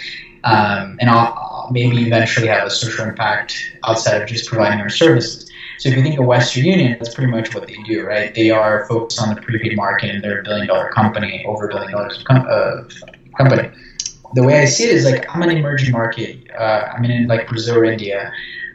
Um, 0.45 0.97
and 1.01 1.09
I'll, 1.09 1.67
maybe 1.71 2.07
eventually 2.07 2.47
have 2.47 2.65
a 2.65 2.69
social 2.69 3.05
impact 3.05 3.73
outside 3.83 4.21
of 4.21 4.27
just 4.27 4.47
providing 4.47 4.79
our 4.79 4.89
services. 4.89 5.49
So 5.77 5.89
if 5.89 5.95
you 5.95 6.01
think 6.01 6.19
of 6.19 6.25
Western 6.25 6.65
Union, 6.65 6.95
that's 6.99 7.13
pretty 7.13 7.31
much 7.31 7.53
what 7.53 7.67
they 7.67 7.75
do, 7.85 8.03
right? 8.05 8.33
They 8.33 8.49
are 8.49 8.85
focused 8.87 9.21
on 9.21 9.33
the 9.33 9.41
prepaid 9.41 9.75
market 9.75 10.09
and 10.15 10.23
they're 10.23 10.41
a 10.41 10.43
billion 10.43 10.67
dollar 10.67 10.89
company, 10.89 11.43
over 11.45 11.69
a 11.69 11.73
billion 11.73 11.91
dollars 11.91 12.23
com- 12.23 12.45
uh, 12.49 12.83
company. 13.37 13.69
The 14.33 14.43
way 14.43 14.61
I 14.61 14.65
see 14.65 14.85
it 14.85 14.91
is 14.91 15.05
like 15.05 15.25
I'm 15.33 15.41
an 15.41 15.51
emerging 15.51 15.91
market. 15.91 16.49
Uh, 16.57 16.89
I'm 16.93 17.03
in 17.05 17.27
like 17.27 17.47
Brazil 17.47 17.77
or 17.77 17.85
India. 17.85 18.31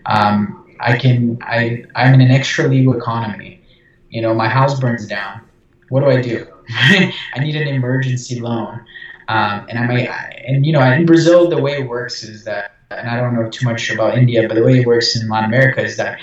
Um, 0.07 0.67
I 0.81 0.99
can 0.99 1.38
I 1.43 1.85
I'm 1.95 2.14
in 2.14 2.21
an 2.21 2.31
extra 2.31 2.69
legal 2.69 2.97
economy. 2.97 3.62
You 4.11 4.23
know, 4.23 4.35
my 4.35 4.49
house 4.49 4.79
burns 4.79 5.07
down. 5.07 5.40
What 5.88 6.01
do 6.01 6.07
I 6.07 6.21
do? 6.21 6.47
I 6.71 7.12
need 7.38 7.57
an 7.57 7.69
emergency 7.69 8.40
loan. 8.40 8.85
Um, 9.27 9.67
and 9.69 9.79
I 9.79 9.87
might, 9.87 10.09
and 10.47 10.67
you 10.67 10.73
know, 10.73 10.83
in 10.83 11.07
Brazil, 11.07 11.49
the 11.49 11.61
way 11.61 11.73
it 11.79 11.88
works 11.88 12.23
is 12.23 12.45
that 12.45 12.75
and 12.90 13.09
I 13.09 13.17
don't 13.17 13.35
know 13.35 13.49
too 13.49 13.64
much 13.64 13.90
about 13.90 14.17
India, 14.17 14.47
but 14.49 14.55
the 14.55 14.62
way 14.62 14.81
it 14.81 14.87
works 14.87 15.17
in 15.17 15.29
Latin 15.29 15.51
America 15.51 15.83
is 15.83 15.97
that 15.97 16.19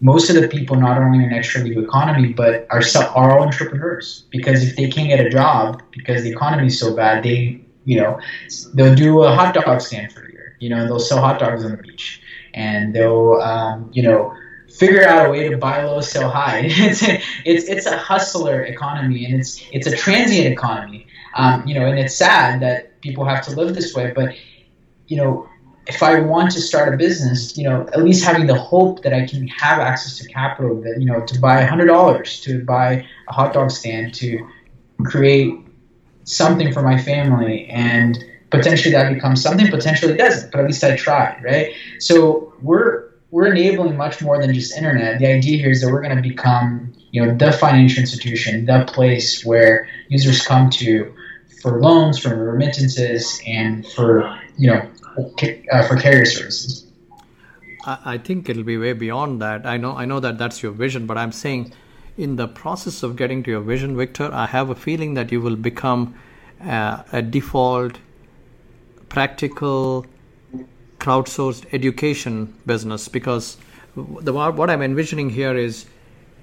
most 0.00 0.30
of 0.30 0.36
the 0.36 0.48
people 0.48 0.76
not 0.76 0.98
only 0.98 1.18
in 1.18 1.24
an 1.24 1.32
extra 1.32 1.62
legal 1.62 1.84
economy, 1.84 2.32
but 2.32 2.66
are 2.70 2.82
are 3.14 3.38
all 3.38 3.42
entrepreneurs 3.42 4.24
because 4.30 4.62
if 4.66 4.76
they 4.76 4.88
can't 4.88 5.08
get 5.08 5.24
a 5.24 5.28
job 5.28 5.82
because 5.92 6.22
the 6.22 6.30
economy 6.30 6.66
is 6.66 6.78
so 6.78 6.94
bad, 6.94 7.22
they 7.22 7.60
you 7.84 8.00
know 8.00 8.18
they'll 8.74 8.94
do 8.94 9.22
a 9.22 9.34
hot 9.34 9.54
dog 9.54 9.80
stand 9.80 10.12
for 10.12 10.24
a 10.24 10.32
year. 10.32 10.56
You 10.58 10.70
know 10.70 10.86
they'll 10.86 11.00
sell 11.00 11.20
hot 11.20 11.38
dogs 11.38 11.64
on 11.64 11.72
the 11.72 11.76
beach, 11.76 12.22
and 12.54 12.94
they'll 12.94 13.34
um, 13.34 13.90
you 13.92 14.02
know 14.02 14.34
figure 14.68 15.06
out 15.06 15.26
a 15.26 15.30
way 15.30 15.48
to 15.48 15.56
buy 15.56 15.82
low, 15.82 16.00
sell 16.00 16.30
high. 16.30 16.62
it's 16.64 17.02
a, 17.02 17.20
it's 17.44 17.68
it's 17.68 17.86
a 17.86 17.96
hustler 17.96 18.62
economy, 18.62 19.24
and 19.24 19.34
it's 19.34 19.62
it's 19.72 19.86
a 19.86 19.96
transient 19.96 20.46
economy. 20.46 21.06
Um, 21.34 21.66
you 21.66 21.74
know, 21.74 21.86
and 21.86 21.98
it's 21.98 22.14
sad 22.14 22.60
that 22.60 23.00
people 23.00 23.24
have 23.24 23.44
to 23.46 23.52
live 23.52 23.74
this 23.74 23.94
way, 23.94 24.12
but 24.14 24.34
you 25.06 25.16
know 25.16 25.48
if 25.86 26.02
I 26.04 26.20
want 26.20 26.52
to 26.52 26.60
start 26.60 26.94
a 26.94 26.96
business, 26.96 27.56
you 27.56 27.64
know, 27.64 27.86
at 27.92 28.02
least 28.02 28.24
having 28.24 28.46
the 28.46 28.54
hope 28.54 29.02
that 29.02 29.12
I 29.12 29.26
can 29.26 29.48
have 29.48 29.80
access 29.80 30.18
to 30.18 30.28
capital, 30.28 30.80
that 30.82 31.00
you 31.00 31.06
know, 31.06 31.20
to 31.26 31.40
buy 31.40 31.62
hundred 31.64 31.86
dollars, 31.86 32.40
to 32.42 32.64
buy 32.64 33.04
a 33.28 33.32
hot 33.32 33.52
dog 33.52 33.70
stand, 33.70 34.14
to 34.14 34.46
create 35.04 35.54
something 36.24 36.72
for 36.72 36.82
my 36.82 36.96
family, 37.00 37.66
and 37.66 38.24
potentially 38.50 38.92
that 38.92 39.12
becomes 39.12 39.42
something, 39.42 39.68
potentially 39.68 40.14
it 40.14 40.18
doesn't, 40.18 40.50
but 40.50 40.60
at 40.60 40.66
least 40.66 40.82
I 40.84 40.96
tried, 40.96 41.42
right? 41.42 41.72
So 41.98 42.52
we're 42.62 43.10
we're 43.30 43.46
enabling 43.46 43.96
much 43.96 44.20
more 44.20 44.40
than 44.40 44.52
just 44.52 44.76
internet. 44.76 45.20
The 45.20 45.26
idea 45.28 45.58
here 45.58 45.70
is 45.70 45.82
that 45.82 45.92
we're 45.92 46.02
going 46.02 46.16
to 46.16 46.28
become, 46.28 46.92
you 47.12 47.24
know, 47.24 47.36
the 47.36 47.52
financial 47.52 48.00
institution, 48.00 48.66
the 48.66 48.84
place 48.92 49.44
where 49.44 49.88
users 50.08 50.44
come 50.44 50.68
to 50.70 51.14
for 51.62 51.80
loans, 51.80 52.18
for 52.18 52.34
remittances, 52.34 53.40
and 53.46 53.86
for 53.86 54.38
you 54.56 54.68
know 54.68 54.88
uh, 55.18 55.86
for 55.86 55.96
carrier 55.96 56.24
services. 56.24 56.86
I 57.86 58.18
think 58.18 58.48
it'll 58.48 58.62
be 58.62 58.76
way 58.76 58.92
beyond 58.92 59.40
that. 59.40 59.64
I 59.64 59.76
know 59.76 59.96
I 59.96 60.04
know 60.04 60.20
that 60.20 60.38
that's 60.38 60.62
your 60.62 60.72
vision, 60.72 61.06
but 61.06 61.16
I'm 61.16 61.32
saying 61.32 61.72
in 62.18 62.36
the 62.36 62.48
process 62.48 63.02
of 63.02 63.16
getting 63.16 63.42
to 63.44 63.50
your 63.50 63.60
vision, 63.62 63.96
Victor, 63.96 64.30
I 64.32 64.46
have 64.46 64.68
a 64.68 64.74
feeling 64.74 65.14
that 65.14 65.32
you 65.32 65.40
will 65.40 65.56
become 65.56 66.14
uh, 66.62 67.02
a 67.12 67.22
default, 67.22 67.98
practical, 69.10 70.06
crowdsourced 70.98 71.66
education 71.72 72.54
business 72.64 73.08
because 73.08 73.58
the 73.94 74.32
what 74.32 74.70
I'm 74.70 74.82
envisioning 74.82 75.30
here 75.30 75.56
is 75.56 75.86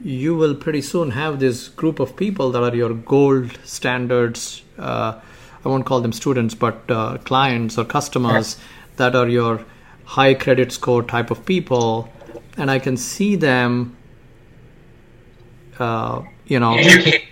you 0.03 0.35
will 0.35 0.53
pretty 0.53 0.81
soon 0.81 1.11
have 1.11 1.39
this 1.39 1.69
group 1.69 1.99
of 1.99 2.15
people 2.15 2.51
that 2.51 2.61
are 2.61 2.75
your 2.75 2.93
gold 2.93 3.57
standards. 3.63 4.61
Uh, 4.77 5.19
I 5.65 5.69
won't 5.69 5.85
call 5.85 6.01
them 6.01 6.11
students, 6.11 6.53
but 6.53 6.79
uh, 6.89 7.17
clients 7.19 7.77
or 7.77 7.85
customers 7.85 8.57
that 8.97 9.15
are 9.15 9.27
your 9.27 9.65
high 10.05 10.33
credit 10.33 10.71
score 10.71 11.03
type 11.03 11.31
of 11.31 11.45
people, 11.45 12.09
and 12.57 12.69
I 12.69 12.79
can 12.79 12.97
see 12.97 13.35
them. 13.35 13.95
Uh, 15.79 16.23
you 16.45 16.59
know, 16.59 16.75
educating 16.75 17.26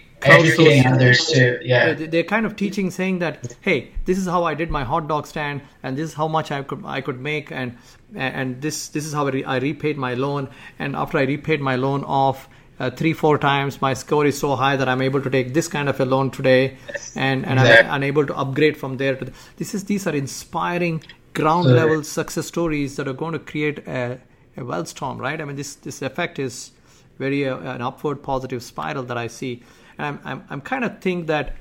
others 0.85 1.27
too. 1.27 1.59
Yeah, 1.61 1.93
they're 1.93 2.23
kind 2.23 2.45
of 2.45 2.55
teaching, 2.55 2.91
saying 2.91 3.19
that, 3.19 3.55
hey, 3.61 3.91
this 4.05 4.17
is 4.17 4.25
how 4.25 4.43
I 4.43 4.53
did 4.53 4.69
my 4.71 4.83
hot 4.83 5.07
dog 5.07 5.27
stand, 5.27 5.61
and 5.83 5.97
this 5.97 6.09
is 6.09 6.13
how 6.13 6.27
much 6.27 6.51
I 6.51 6.63
could 6.63 6.83
I 6.85 7.01
could 7.01 7.19
make, 7.19 7.51
and 7.51 7.77
and 8.15 8.61
this 8.61 8.89
this 8.89 9.05
is 9.05 9.13
how 9.13 9.27
I, 9.27 9.31
re- 9.31 9.43
I 9.43 9.57
repaid 9.57 9.97
my 9.97 10.13
loan, 10.13 10.49
and 10.79 10.95
after 10.95 11.17
I 11.17 11.23
repaid 11.23 11.61
my 11.61 11.75
loan 11.75 12.03
off. 12.03 12.47
Uh, 12.77 12.89
three 12.89 13.13
four 13.13 13.37
times 13.37 13.81
my 13.81 13.93
score 13.93 14.25
is 14.25 14.37
so 14.37 14.53
high 14.53 14.75
that 14.75 14.89
i'm 14.89 15.01
able 15.01 15.21
to 15.21 15.29
take 15.29 15.53
this 15.53 15.69
kind 15.69 15.87
of 15.87 15.97
a 16.01 16.03
loan 16.03 16.29
today 16.29 16.75
and 17.15 17.45
and 17.45 17.57
exactly. 17.57 17.87
I'm, 17.87 17.91
I'm, 17.93 18.03
able 18.03 18.25
to 18.25 18.35
upgrade 18.35 18.75
from 18.75 18.97
there 18.97 19.15
to 19.15 19.23
the, 19.23 19.31
this 19.55 19.73
is 19.73 19.85
these 19.85 20.05
are 20.07 20.13
inspiring 20.13 21.01
ground 21.33 21.67
level 21.67 22.03
success 22.03 22.47
stories 22.47 22.97
that 22.97 23.07
are 23.07 23.13
going 23.13 23.31
to 23.31 23.39
create 23.39 23.87
a, 23.87 24.19
a 24.57 24.65
wealth 24.65 24.89
storm 24.89 25.19
right 25.19 25.39
i 25.39 25.45
mean 25.45 25.55
this 25.55 25.75
this 25.75 26.01
effect 26.01 26.37
is 26.37 26.71
very 27.17 27.47
uh, 27.47 27.57
an 27.59 27.81
upward 27.81 28.21
positive 28.21 28.61
spiral 28.61 29.03
that 29.03 29.17
i 29.17 29.27
see 29.27 29.63
I'm, 29.97 30.19
I'm, 30.23 30.43
I'm 30.49 30.61
kind 30.61 30.83
of 30.83 30.99
think 30.99 31.27
that 31.27 31.55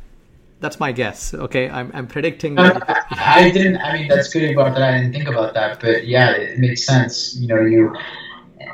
that's 0.60 0.80
my 0.80 0.92
guess. 0.92 1.34
Okay, 1.34 1.68
I'm, 1.68 1.90
I'm 1.94 2.06
predicting. 2.06 2.54
That. 2.54 3.06
I 3.10 3.50
didn't. 3.50 3.78
I 3.78 3.92
mean, 3.92 4.08
that's 4.08 4.32
good 4.32 4.50
about 4.50 4.74
that. 4.74 4.82
I 4.82 4.98
didn't 4.98 5.12
think 5.12 5.28
about 5.28 5.54
that, 5.54 5.80
but 5.80 6.06
yeah, 6.06 6.32
it 6.32 6.58
makes 6.58 6.84
sense. 6.84 7.36
You 7.36 7.48
know, 7.48 7.60
you 7.60 7.94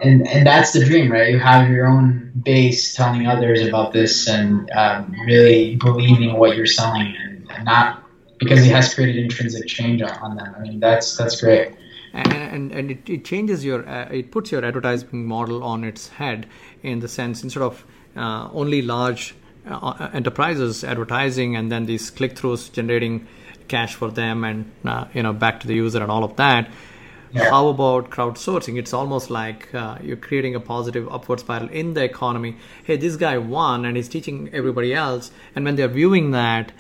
and 0.03 0.27
and 0.29 0.47
that's 0.47 0.73
the 0.73 0.85
dream, 0.85 1.11
right? 1.11 1.31
You 1.31 1.39
have 1.39 1.69
your 1.71 1.87
own 1.87 2.33
base 2.45 2.95
telling 2.95 3.27
others 3.27 3.67
about 3.67 3.93
this 3.93 4.29
and 4.29 4.71
um, 4.71 5.15
really 5.27 5.77
believing 5.77 6.35
what 6.35 6.57
you're 6.57 6.67
selling, 6.67 7.15
and, 7.19 7.51
and, 7.51 7.65
not 7.65 8.05
because 8.39 8.67
it 8.67 8.71
has 8.71 8.95
created 8.95 9.17
intrinsic 9.17 9.67
change 9.67 10.01
on, 10.03 10.11
on 10.19 10.37
them. 10.37 10.55
I 10.57 10.61
mean, 10.61 10.81
that's 10.81 11.17
that's 11.17 11.41
great. 11.41 11.75
And 12.13 12.33
and, 12.33 12.73
and 12.73 12.91
it, 12.91 13.09
it 13.09 13.25
changes 13.25 13.65
your 13.65 13.89
uh, 13.89 14.09
it 14.11 14.31
puts 14.31 14.53
your 14.53 14.65
advertising 14.65 15.27
model 15.27 15.63
on 15.63 15.85
its 15.85 16.09
head 16.09 16.47
in 16.83 17.01
the 17.01 17.09
sense 17.09 17.43
instead 17.43 17.63
of 17.63 17.85
uh, 18.17 18.49
only 18.53 18.83
large 18.83 19.35
uh, 19.71 20.11
enterprises 20.13 20.85
advertising 20.85 21.57
and 21.57 21.71
then 21.71 21.87
these 21.87 22.11
click 22.11 22.35
throughs 22.35 22.73
generating 22.73 23.27
cash 23.69 23.95
for 23.95 24.11
them 24.11 24.45
and 24.45 24.71
uh, 24.85 25.07
you 25.15 25.23
know 25.23 25.33
back 25.33 25.61
to 25.61 25.67
the 25.67 25.75
user 25.75 26.03
and 26.03 26.11
all 26.11 26.25
of 26.25 26.37
that. 26.37 26.71
Yeah. 27.33 27.49
how 27.51 27.69
about 27.69 28.11
crowdsourcing? 28.11 28.77
It's 28.77 28.93
almost 28.93 29.31
like 29.31 29.73
uh, 29.73 29.99
you're 30.03 30.17
creating 30.17 30.57
a 30.57 30.61
positive 30.61 31.09
upward 31.13 31.39
spiral 31.39 31.69
in 31.69 31.95
the 31.95 32.03
economy. 32.03 32.57
Hey 32.85 32.97
this 32.97 33.17
guy 33.17 33.39
won 33.39 33.85
and 33.85 33.97
he's 33.97 34.09
teaching 34.09 34.51
everybody 34.53 34.93
else. 34.93 35.31
And 35.55 35.65
when 35.65 35.77
they're 35.77 35.89
viewing 35.89 36.33
that 36.33 36.73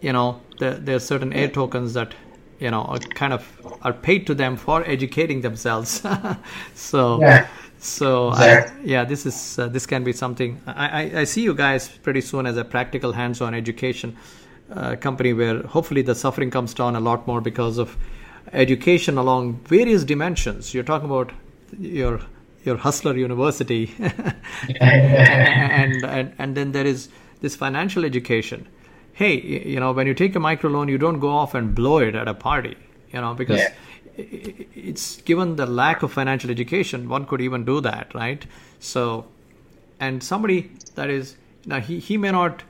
you 0.00 0.12
know 0.12 0.40
there, 0.60 0.74
there 0.74 0.96
are 0.96 1.00
certain 1.00 1.32
air 1.32 1.48
tokens 1.48 1.94
that 1.94 2.14
you 2.60 2.70
know 2.70 2.82
are 2.82 2.98
kind 2.98 3.32
of 3.32 3.42
are 3.82 3.92
paid 3.92 4.26
to 4.28 4.34
them 4.34 4.56
for 4.56 4.84
educating 4.86 5.40
themselves. 5.40 6.02
So 6.74 7.20
yeah. 7.20 7.48
So 7.86 8.30
I, 8.30 8.70
yeah, 8.84 9.04
this 9.04 9.26
is 9.26 9.58
uh, 9.58 9.68
this 9.68 9.86
can 9.86 10.02
be 10.02 10.12
something. 10.12 10.60
I, 10.66 11.02
I, 11.02 11.20
I, 11.20 11.24
see 11.24 11.42
you 11.42 11.54
guys 11.54 11.88
pretty 11.88 12.20
soon 12.20 12.44
as 12.46 12.56
a 12.56 12.64
practical 12.64 13.12
hands-on 13.12 13.54
education 13.54 14.16
uh, 14.72 14.96
company 14.96 15.32
where 15.32 15.62
hopefully 15.62 16.02
the 16.02 16.14
suffering 16.14 16.50
comes 16.50 16.74
down 16.74 16.96
a 16.96 17.00
lot 17.00 17.26
more 17.26 17.40
because 17.40 17.78
of 17.78 17.96
education 18.52 19.16
along 19.16 19.60
various 19.64 20.02
dimensions. 20.04 20.74
You're 20.74 20.84
talking 20.84 21.06
about 21.06 21.32
your 21.78 22.20
your 22.64 22.76
hustler 22.76 23.16
university, 23.16 23.94
and, 24.80 26.04
and 26.04 26.34
and 26.38 26.56
then 26.56 26.72
there 26.72 26.86
is 26.86 27.08
this 27.40 27.54
financial 27.54 28.04
education. 28.04 28.66
Hey, 29.12 29.40
you 29.40 29.78
know 29.78 29.92
when 29.92 30.08
you 30.08 30.14
take 30.14 30.34
a 30.34 30.40
microloan, 30.40 30.90
you 30.90 30.98
don't 30.98 31.20
go 31.20 31.30
off 31.30 31.54
and 31.54 31.74
blow 31.74 31.98
it 31.98 32.16
at 32.16 32.26
a 32.26 32.34
party, 32.34 32.76
you 33.12 33.20
know 33.20 33.34
because. 33.34 33.60
Yeah 33.60 33.72
it's 34.16 35.20
given 35.22 35.56
the 35.56 35.66
lack 35.66 36.02
of 36.02 36.12
financial 36.12 36.50
education, 36.50 37.08
one 37.08 37.26
could 37.26 37.40
even 37.40 37.64
do 37.64 37.80
that, 37.80 38.14
right? 38.14 38.46
So, 38.78 39.26
and 40.00 40.22
somebody 40.22 40.70
that 40.94 41.10
is 41.10 41.36
now 41.64 41.80
he, 41.80 41.98
he 41.98 42.16
may 42.16 42.30
not 42.30 42.62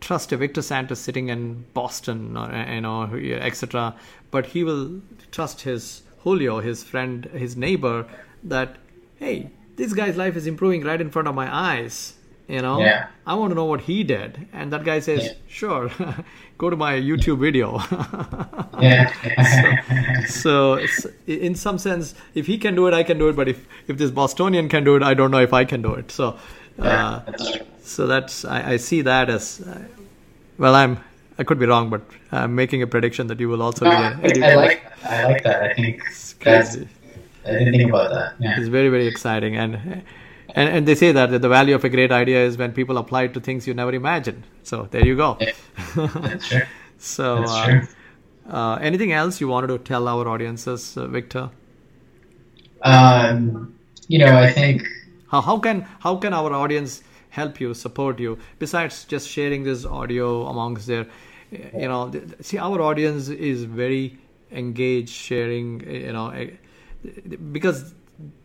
trust 0.00 0.32
a 0.32 0.36
Victor 0.36 0.62
Santos 0.62 1.00
sitting 1.00 1.28
in 1.28 1.64
Boston, 1.74 2.36
or, 2.36 2.50
you 2.68 2.80
know, 2.80 3.04
etc. 3.40 3.94
But 4.30 4.46
he 4.46 4.62
will 4.62 5.00
trust 5.30 5.62
his 5.62 6.02
Julio, 6.20 6.60
his 6.60 6.84
friend, 6.84 7.24
his 7.26 7.56
neighbor, 7.56 8.06
that 8.42 8.76
hey, 9.18 9.50
this 9.76 9.92
guy's 9.92 10.16
life 10.16 10.36
is 10.36 10.46
improving 10.46 10.82
right 10.82 11.00
in 11.00 11.10
front 11.10 11.28
of 11.28 11.34
my 11.34 11.54
eyes. 11.54 12.14
You 12.46 12.60
know, 12.60 12.78
yeah. 12.78 13.06
I 13.26 13.34
want 13.34 13.52
to 13.52 13.54
know 13.54 13.64
what 13.64 13.80
he 13.80 14.04
did, 14.04 14.48
and 14.52 14.70
that 14.70 14.84
guy 14.84 15.00
says, 15.00 15.24
yeah. 15.24 15.32
"Sure, 15.48 15.90
go 16.58 16.68
to 16.68 16.76
my 16.76 16.92
YouTube 16.92 17.38
video." 17.38 17.78
yeah. 18.82 20.26
so, 20.26 20.84
so, 20.84 21.10
in 21.26 21.54
some 21.54 21.78
sense, 21.78 22.14
if 22.34 22.46
he 22.46 22.58
can 22.58 22.74
do 22.74 22.86
it, 22.86 22.92
I 22.92 23.02
can 23.02 23.18
do 23.18 23.28
it. 23.28 23.36
But 23.36 23.48
if 23.48 23.66
if 23.88 23.96
this 23.96 24.10
Bostonian 24.10 24.68
can 24.68 24.84
do 24.84 24.94
it, 24.94 25.02
I 25.02 25.14
don't 25.14 25.30
know 25.30 25.40
if 25.40 25.54
I 25.54 25.64
can 25.64 25.80
do 25.80 25.94
it. 25.94 26.10
So, 26.10 26.36
uh, 26.78 27.20
so 27.82 28.06
that's 28.06 28.44
I, 28.44 28.72
I, 28.72 28.76
see 28.76 29.00
that 29.00 29.30
as 29.30 29.62
uh, 29.62 29.82
well. 30.58 30.74
I'm 30.74 30.98
I 31.38 31.44
could 31.44 31.58
be 31.58 31.64
wrong, 31.64 31.88
but 31.88 32.02
I'm 32.30 32.54
making 32.54 32.82
a 32.82 32.86
prediction 32.86 33.26
that 33.28 33.40
you 33.40 33.48
will 33.48 33.62
also 33.62 33.86
no, 33.86 33.90
I 33.90 34.54
like 34.54 34.84
I 35.02 35.24
like 35.24 35.44
that. 35.44 35.62
I 35.62 35.72
think 35.72 36.02
that's. 36.40 36.76
I 37.46 37.52
didn't 37.52 37.72
think 37.72 37.88
about 37.88 38.10
that. 38.10 38.34
Yeah. 38.38 38.58
It's 38.58 38.68
very 38.68 38.90
very 38.90 39.06
exciting 39.06 39.56
and 39.56 40.02
and, 40.54 40.68
and 40.68 40.88
they 40.88 40.94
say 40.94 41.12
that, 41.12 41.30
that 41.30 41.42
the 41.42 41.48
value 41.48 41.74
of 41.74 41.84
a 41.84 41.88
great 41.88 42.12
idea 42.12 42.44
is 42.44 42.56
when 42.56 42.72
people 42.72 42.96
apply 42.98 43.24
it 43.24 43.34
to 43.34 43.40
things 43.40 43.66
you 43.66 43.74
never 43.74 43.92
imagined. 43.92 44.44
So 44.62 44.88
there 44.90 45.04
you 45.04 45.16
go. 45.16 45.38
That's 45.94 46.48
true. 46.48 46.62
so, 46.98 47.40
that's 47.40 47.52
uh, 47.52 47.66
true. 47.66 47.80
Uh, 48.48 48.74
anything 48.76 49.12
else 49.12 49.40
you 49.40 49.48
wanted 49.48 49.68
to 49.68 49.78
tell 49.78 50.06
our 50.06 50.28
audiences, 50.28 50.96
uh, 50.96 51.06
Victor? 51.06 51.50
Um, 52.82 53.74
you 54.08 54.18
know, 54.18 54.36
I 54.36 54.50
think 54.50 54.86
how 55.30 55.40
how 55.40 55.58
can 55.58 55.80
how 56.00 56.16
can 56.16 56.34
our 56.34 56.52
audience 56.52 57.02
help 57.30 57.60
you, 57.60 57.74
support 57.74 58.20
you, 58.20 58.38
besides 58.58 59.04
just 59.04 59.28
sharing 59.28 59.64
this 59.64 59.84
audio 59.84 60.46
amongst 60.46 60.86
their, 60.86 61.06
you 61.50 61.88
know, 61.88 62.12
see 62.40 62.58
our 62.58 62.80
audience 62.80 63.28
is 63.28 63.64
very 63.64 64.18
engaged, 64.52 65.08
sharing, 65.08 65.80
you 65.90 66.12
know, 66.12 66.28
eh, 66.28 66.50
because 67.52 67.94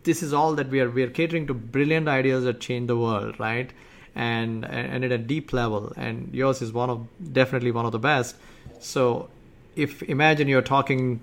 this 0.03 0.23
is 0.23 0.33
all 0.33 0.55
that 0.55 0.69
we 0.69 0.79
are 0.79 0.89
we 0.89 1.03
are 1.03 1.09
catering 1.09 1.47
to 1.47 1.53
brilliant 1.53 2.07
ideas 2.07 2.43
that 2.43 2.59
change 2.59 2.87
the 2.87 2.97
world 2.97 3.39
right? 3.39 3.71
And 4.15 4.65
and 4.65 5.05
at 5.05 5.11
a 5.11 5.17
deep 5.17 5.53
level. 5.53 5.93
And 5.95 6.33
yours 6.33 6.61
is 6.61 6.73
one 6.73 6.89
of 6.89 7.07
definitely 7.33 7.71
one 7.71 7.85
of 7.85 7.91
the 7.91 7.99
best. 7.99 8.35
So 8.79 9.29
if 9.75 10.01
imagine 10.03 10.47
you're 10.47 10.61
talking 10.61 11.21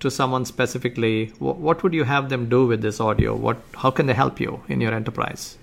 to 0.00 0.10
someone 0.10 0.44
specifically 0.44 1.32
what, 1.38 1.56
what 1.56 1.82
would 1.82 1.92
you 1.92 2.04
have 2.04 2.28
them 2.28 2.48
do 2.48 2.66
with 2.66 2.82
this 2.82 3.00
audio? 3.00 3.34
What 3.34 3.58
how 3.74 3.90
can 3.90 4.06
they 4.06 4.14
help 4.14 4.40
you 4.40 4.62
in 4.68 4.80
your 4.80 4.94
enterprise? 4.94 5.56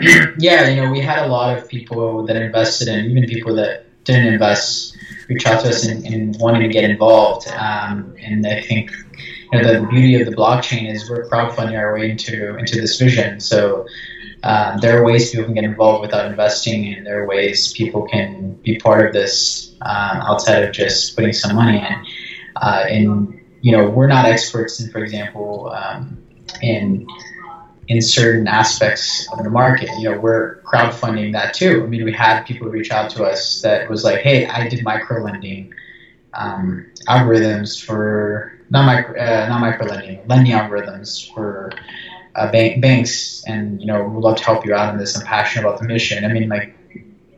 Yeah 0.38 0.68
you 0.68 0.80
know 0.80 0.90
we 0.90 1.00
had 1.00 1.24
a 1.24 1.28
lot 1.28 1.56
of 1.56 1.68
people 1.68 2.26
that 2.26 2.36
invested 2.36 2.88
in 2.88 3.06
even 3.06 3.26
people 3.26 3.54
that 3.56 3.84
didn't 4.04 4.26
invest 4.26 4.96
reach 5.28 5.46
out 5.46 5.60
to 5.60 5.68
us 5.68 5.84
and, 5.84 6.04
in 6.06 6.34
wanting 6.38 6.62
to 6.62 6.68
get 6.68 6.84
involved. 6.84 7.46
Um, 7.48 8.14
and 8.20 8.46
i 8.46 8.60
think 8.62 8.90
you 9.52 9.62
know, 9.62 9.80
the 9.80 9.86
beauty 9.86 10.20
of 10.20 10.28
the 10.28 10.36
blockchain 10.36 10.90
is 10.90 11.08
we're 11.08 11.28
crowdfunding 11.28 11.78
our 11.78 11.94
way 11.94 12.10
into 12.10 12.56
into 12.56 12.80
this 12.80 12.98
vision. 12.98 13.40
So 13.40 13.86
um, 14.42 14.78
there 14.78 15.00
are 15.00 15.04
ways 15.04 15.30
people 15.30 15.46
can 15.46 15.54
get 15.54 15.64
involved 15.64 16.02
without 16.02 16.30
investing, 16.30 16.92
and 16.92 17.06
there 17.06 17.22
are 17.22 17.26
ways 17.26 17.72
people 17.72 18.06
can 18.06 18.52
be 18.62 18.78
part 18.78 19.06
of 19.06 19.12
this 19.12 19.74
um, 19.82 20.18
outside 20.20 20.62
of 20.64 20.72
just 20.72 21.16
putting 21.16 21.32
some 21.32 21.56
money 21.56 21.78
in. 21.78 22.06
Uh, 22.56 22.84
and 22.88 23.40
you 23.60 23.72
know, 23.72 23.88
we're 23.88 24.06
not 24.06 24.26
experts 24.26 24.80
in, 24.80 24.90
for 24.90 25.02
example, 25.02 25.70
um, 25.74 26.22
in 26.62 27.06
in 27.88 28.02
certain 28.02 28.46
aspects 28.46 29.26
of 29.32 29.42
the 29.42 29.50
market. 29.50 29.88
You 29.98 30.10
know, 30.10 30.18
we're 30.20 30.60
crowdfunding 30.62 31.32
that 31.32 31.54
too. 31.54 31.82
I 31.82 31.86
mean, 31.86 32.04
we 32.04 32.12
had 32.12 32.44
people 32.44 32.68
reach 32.68 32.90
out 32.90 33.10
to 33.12 33.24
us 33.24 33.62
that 33.62 33.88
was 33.88 34.04
like, 34.04 34.20
"Hey, 34.20 34.46
I 34.46 34.68
did 34.68 34.84
micro 34.84 35.22
lending 35.22 35.72
um, 36.34 36.86
algorithms 37.08 37.82
for 37.82 38.52
not 38.70 38.84
micro, 38.86 39.14
uh, 39.20 39.46
not 39.48 39.60
micro 39.60 39.86
lending, 39.86 40.20
lending 40.26 40.52
algorithms 40.52 41.30
for 41.32 41.70
uh, 42.34 42.50
bank, 42.50 42.80
banks, 42.80 43.42
and 43.46 43.80
you 43.80 43.86
know, 43.86 44.02
we'd 44.04 44.20
love 44.22 44.36
to 44.36 44.44
help 44.44 44.64
you 44.64 44.74
out 44.74 44.90
in 44.90 44.98
this. 44.98 45.16
I'm 45.16 45.22
passionate 45.22 45.66
about 45.66 45.78
the 45.78 45.86
mission. 45.86 46.24
I 46.24 46.28
mean, 46.28 46.48
like 46.48 46.70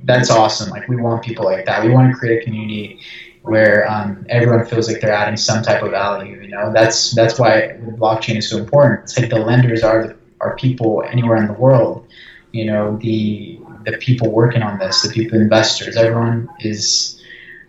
that's 0.05 0.31
awesome. 0.31 0.71
Like 0.71 0.89
we 0.89 0.97
want 0.97 1.23
people 1.23 1.45
like 1.45 1.65
that. 1.67 1.83
We 1.83 1.91
want 1.91 2.09
to 2.09 2.13
create 2.15 2.41
a 2.41 2.45
community 2.45 2.99
where 3.43 3.89
um, 3.91 4.25
everyone 4.29 4.65
feels 4.65 4.89
like 4.89 5.01
they're 5.01 5.13
adding 5.13 5.37
some 5.37 5.63
type 5.63 5.83
of 5.83 5.91
value. 5.91 6.41
You 6.41 6.49
know, 6.49 6.73
that's 6.73 7.11
that's 7.13 7.39
why 7.39 7.73
blockchain 7.81 8.37
is 8.37 8.49
so 8.49 8.59
important. 8.59 9.01
It's 9.05 9.19
like 9.19 9.31
the 9.31 9.39
lenders 9.39 9.83
are 9.83 10.03
the, 10.03 10.15
are 10.41 10.55
people 10.57 11.03
anywhere 11.11 11.37
in 11.37 11.47
the 11.47 11.55
world. 11.55 12.07
You 12.53 12.67
know, 12.67 12.97
the 13.01 13.61
the 13.85 13.93
people 13.99 14.31
working 14.33 14.63
on 14.63 14.79
this, 14.79 15.03
the 15.03 15.11
people 15.11 15.39
investors, 15.39 15.97
everyone 15.97 16.49
is 16.61 17.20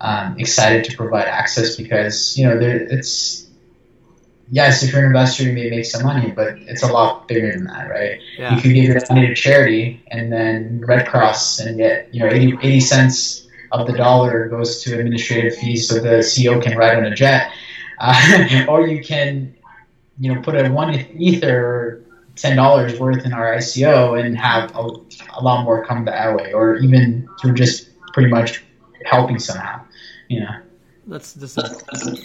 um, 0.02 0.38
excited 0.38 0.84
to 0.86 0.98
provide 0.98 1.26
access 1.26 1.76
because 1.76 2.38
you 2.38 2.46
know 2.46 2.60
there, 2.60 2.76
it's 2.76 3.48
yes, 4.52 4.84
if 4.84 4.92
you're 4.92 5.02
an 5.02 5.08
investor, 5.08 5.44
you 5.44 5.54
may 5.54 5.70
make 5.70 5.86
some 5.86 6.04
money, 6.04 6.32
but 6.32 6.58
it's 6.60 6.84
a 6.84 6.92
lot 6.92 7.28
bigger 7.28 7.52
than 7.54 7.66
that, 7.66 7.90
right? 7.90 8.20
Yeah. 8.38 8.56
You 8.56 8.62
could 8.62 8.74
give 8.74 8.84
your 8.84 9.02
money 9.10 9.28
to 9.28 9.34
charity 9.34 10.04
and 10.08 10.32
then 10.32 10.84
Red 10.86 11.08
Cross 11.08 11.60
and 11.60 11.78
get, 11.78 12.14
you 12.14 12.20
know, 12.20 12.28
80, 12.28 12.58
80 12.62 12.80
cents 12.82 13.48
of 13.72 13.88
the 13.88 13.94
dollar 13.94 14.50
goes 14.50 14.84
to 14.84 15.00
administrative 15.00 15.56
fees 15.56 15.88
so 15.88 15.96
the 15.96 16.20
CEO 16.20 16.62
can 16.62 16.78
ride 16.78 16.98
on 16.98 17.06
a 17.06 17.16
jet. 17.16 17.52
Uh, 18.00 18.66
or 18.68 18.86
you 18.88 19.02
can, 19.02 19.56
you 20.20 20.34
know, 20.34 20.42
put 20.42 20.56
a 20.56 20.70
one 20.70 20.94
ether 21.18 22.04
ten 22.36 22.56
dollars 22.56 23.00
worth 23.00 23.26
in 23.26 23.34
our 23.34 23.56
ICO 23.56 24.20
and 24.20 24.38
have 24.38 24.76
a, 24.76 24.88
a, 25.38 25.42
lot 25.42 25.64
more 25.64 25.86
come 25.86 26.06
that 26.06 26.36
way, 26.36 26.54
or 26.54 26.78
even 26.78 27.30
through 27.40 27.54
just 27.54 27.90
pretty 28.14 28.30
much 28.30 28.64
helping 29.06 29.40
somehow. 29.40 29.82
You 30.32 30.42
know. 30.42 30.56
That's 31.08 31.34
just 31.34 31.58
a 31.58 31.68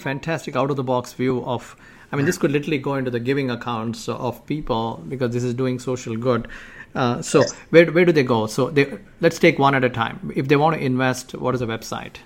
fantastic 0.03 0.55
out 0.55 0.71
of 0.71 0.77
the 0.77 0.85
box 0.85 1.13
view 1.13 1.45
of. 1.45 1.77
I 2.13 2.17
mean, 2.17 2.25
this 2.25 2.39
could 2.39 2.53
literally 2.53 2.79
go 2.79 2.95
into 2.95 3.11
the 3.11 3.19
giving 3.19 3.51
accounts 3.51 4.09
of 4.09 4.47
people 4.47 5.03
because 5.09 5.33
this 5.33 5.43
is 5.43 5.55
doing 5.55 5.81
social 5.81 6.17
good. 6.17 6.47
Uh, 6.95 7.21
so 7.21 7.43
where 7.71 7.91
where 7.91 8.05
do 8.05 8.13
they 8.13 8.23
go? 8.23 8.47
So 8.47 8.71
they, 8.71 8.97
let's 9.21 9.41
take 9.41 9.59
one 9.59 9.75
at 9.75 9.83
a 9.83 9.91
time. 9.91 10.31
If 10.37 10.47
they 10.47 10.55
want 10.57 10.77
to 10.77 10.83
invest, 10.83 11.35
what 11.35 11.53
is 11.55 11.61
the 11.61 11.67
website? 11.67 12.19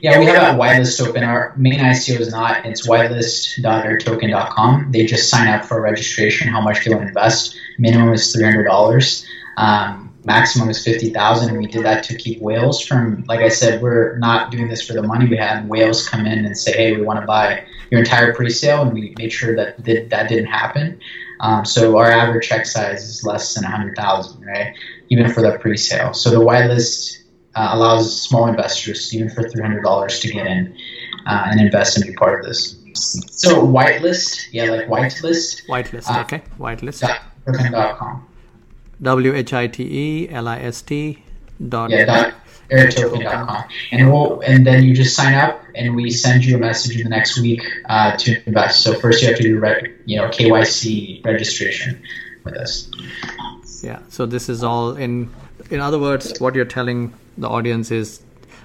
Yeah, 0.00 0.18
we 0.18 0.24
have 0.26 0.54
a 0.54 0.58
whitelist 0.58 1.06
open. 1.06 1.22
Our 1.24 1.52
main 1.56 1.78
ICO 1.78 2.20
is 2.20 2.30
not. 2.30 2.64
It's 2.64 2.86
whitelist.airtoken.com. 2.86 4.92
They 4.92 5.04
just 5.04 5.28
sign 5.30 5.48
up 5.48 5.64
for 5.64 5.80
registration, 5.80 6.48
how 6.48 6.62
much 6.62 6.84
they 6.84 6.90
want 6.90 7.02
to 7.02 7.08
invest. 7.08 7.56
Minimum 7.78 8.12
is 8.12 8.34
$300. 8.34 9.24
Um, 9.56 10.13
maximum 10.24 10.68
is 10.68 10.84
50000 10.84 11.48
and 11.50 11.58
we 11.58 11.66
did 11.66 11.84
that 11.84 12.02
to 12.04 12.16
keep 12.16 12.40
whales 12.40 12.80
from 12.80 13.24
like 13.28 13.40
i 13.40 13.48
said 13.48 13.82
we're 13.82 14.16
not 14.18 14.50
doing 14.50 14.68
this 14.68 14.86
for 14.86 14.92
the 14.92 15.02
money 15.02 15.28
we 15.28 15.36
had 15.36 15.68
whales 15.68 16.08
come 16.08 16.26
in 16.26 16.44
and 16.44 16.56
say 16.56 16.72
hey 16.72 16.96
we 16.96 17.02
want 17.02 17.20
to 17.20 17.26
buy 17.26 17.64
your 17.90 18.00
entire 18.00 18.34
pre-sale 18.34 18.82
and 18.82 18.92
we 18.92 19.14
made 19.18 19.32
sure 19.32 19.54
that 19.54 19.82
that, 19.84 20.10
that 20.10 20.28
didn't 20.28 20.46
happen 20.46 20.98
um, 21.40 21.64
so 21.64 21.98
our 21.98 22.10
average 22.10 22.48
check 22.48 22.64
size 22.64 23.02
is 23.02 23.24
less 23.24 23.54
than 23.54 23.64
100000 23.64 24.44
right 24.44 24.74
even 25.10 25.32
for 25.32 25.42
the 25.42 25.58
pre-sale 25.58 26.12
so 26.12 26.30
the 26.30 26.36
whitelist 26.36 27.24
uh, 27.56 27.70
allows 27.72 28.20
small 28.20 28.48
investors, 28.48 29.14
even 29.14 29.30
for 29.30 29.42
$300, 29.42 30.20
to 30.20 30.28
get 30.28 30.46
in 30.46 30.76
uh, 31.26 31.46
and 31.50 31.60
invest 31.60 31.96
and 31.96 32.06
be 32.06 32.12
part 32.14 32.40
of 32.40 32.46
this. 32.46 32.80
So 32.94 33.66
whitelist, 33.66 34.48
yeah, 34.52 34.70
like 34.70 34.86
whitelist. 34.86 35.66
Whitelist, 35.66 36.10
uh, 36.10 36.20
okay. 36.22 36.42
Whitelist. 36.58 37.02
W 39.02 39.34
H 39.34 39.52
I 39.52 39.66
T 39.66 39.82
E 39.82 40.28
L 40.30 40.48
I 40.48 40.58
S 40.58 40.82
T 40.82 41.22
dot. 41.68 41.90
Yeah, 41.90 42.04
dot 42.04 42.34
airtoken.com. 42.70 43.64
And 43.92 44.10
we'll, 44.10 44.40
and 44.40 44.66
then 44.66 44.84
you 44.84 44.94
just 44.94 45.14
sign 45.14 45.34
up, 45.34 45.62
and 45.74 45.94
we 45.94 46.10
send 46.10 46.44
you 46.44 46.56
a 46.56 46.58
message 46.58 46.96
in 46.96 47.04
the 47.04 47.10
next 47.10 47.38
week 47.38 47.62
uh, 47.88 48.16
to 48.16 48.46
invest. 48.46 48.82
So 48.82 48.98
first 48.98 49.22
you 49.22 49.28
have 49.28 49.36
to 49.36 49.42
do 49.42 49.58
re- 49.58 49.94
you 50.06 50.16
know 50.16 50.28
KYC 50.28 51.24
registration 51.24 52.02
with 52.44 52.54
us. 52.54 52.90
Yeah. 53.82 54.00
So 54.08 54.26
this 54.26 54.48
is 54.48 54.62
all 54.62 54.96
in 54.96 55.30
in 55.70 55.80
other 55.80 55.98
words, 55.98 56.40
what 56.40 56.54
you're 56.54 56.64
telling 56.64 57.12
the 57.38 57.48
audience 57.48 57.90
is 57.90 58.22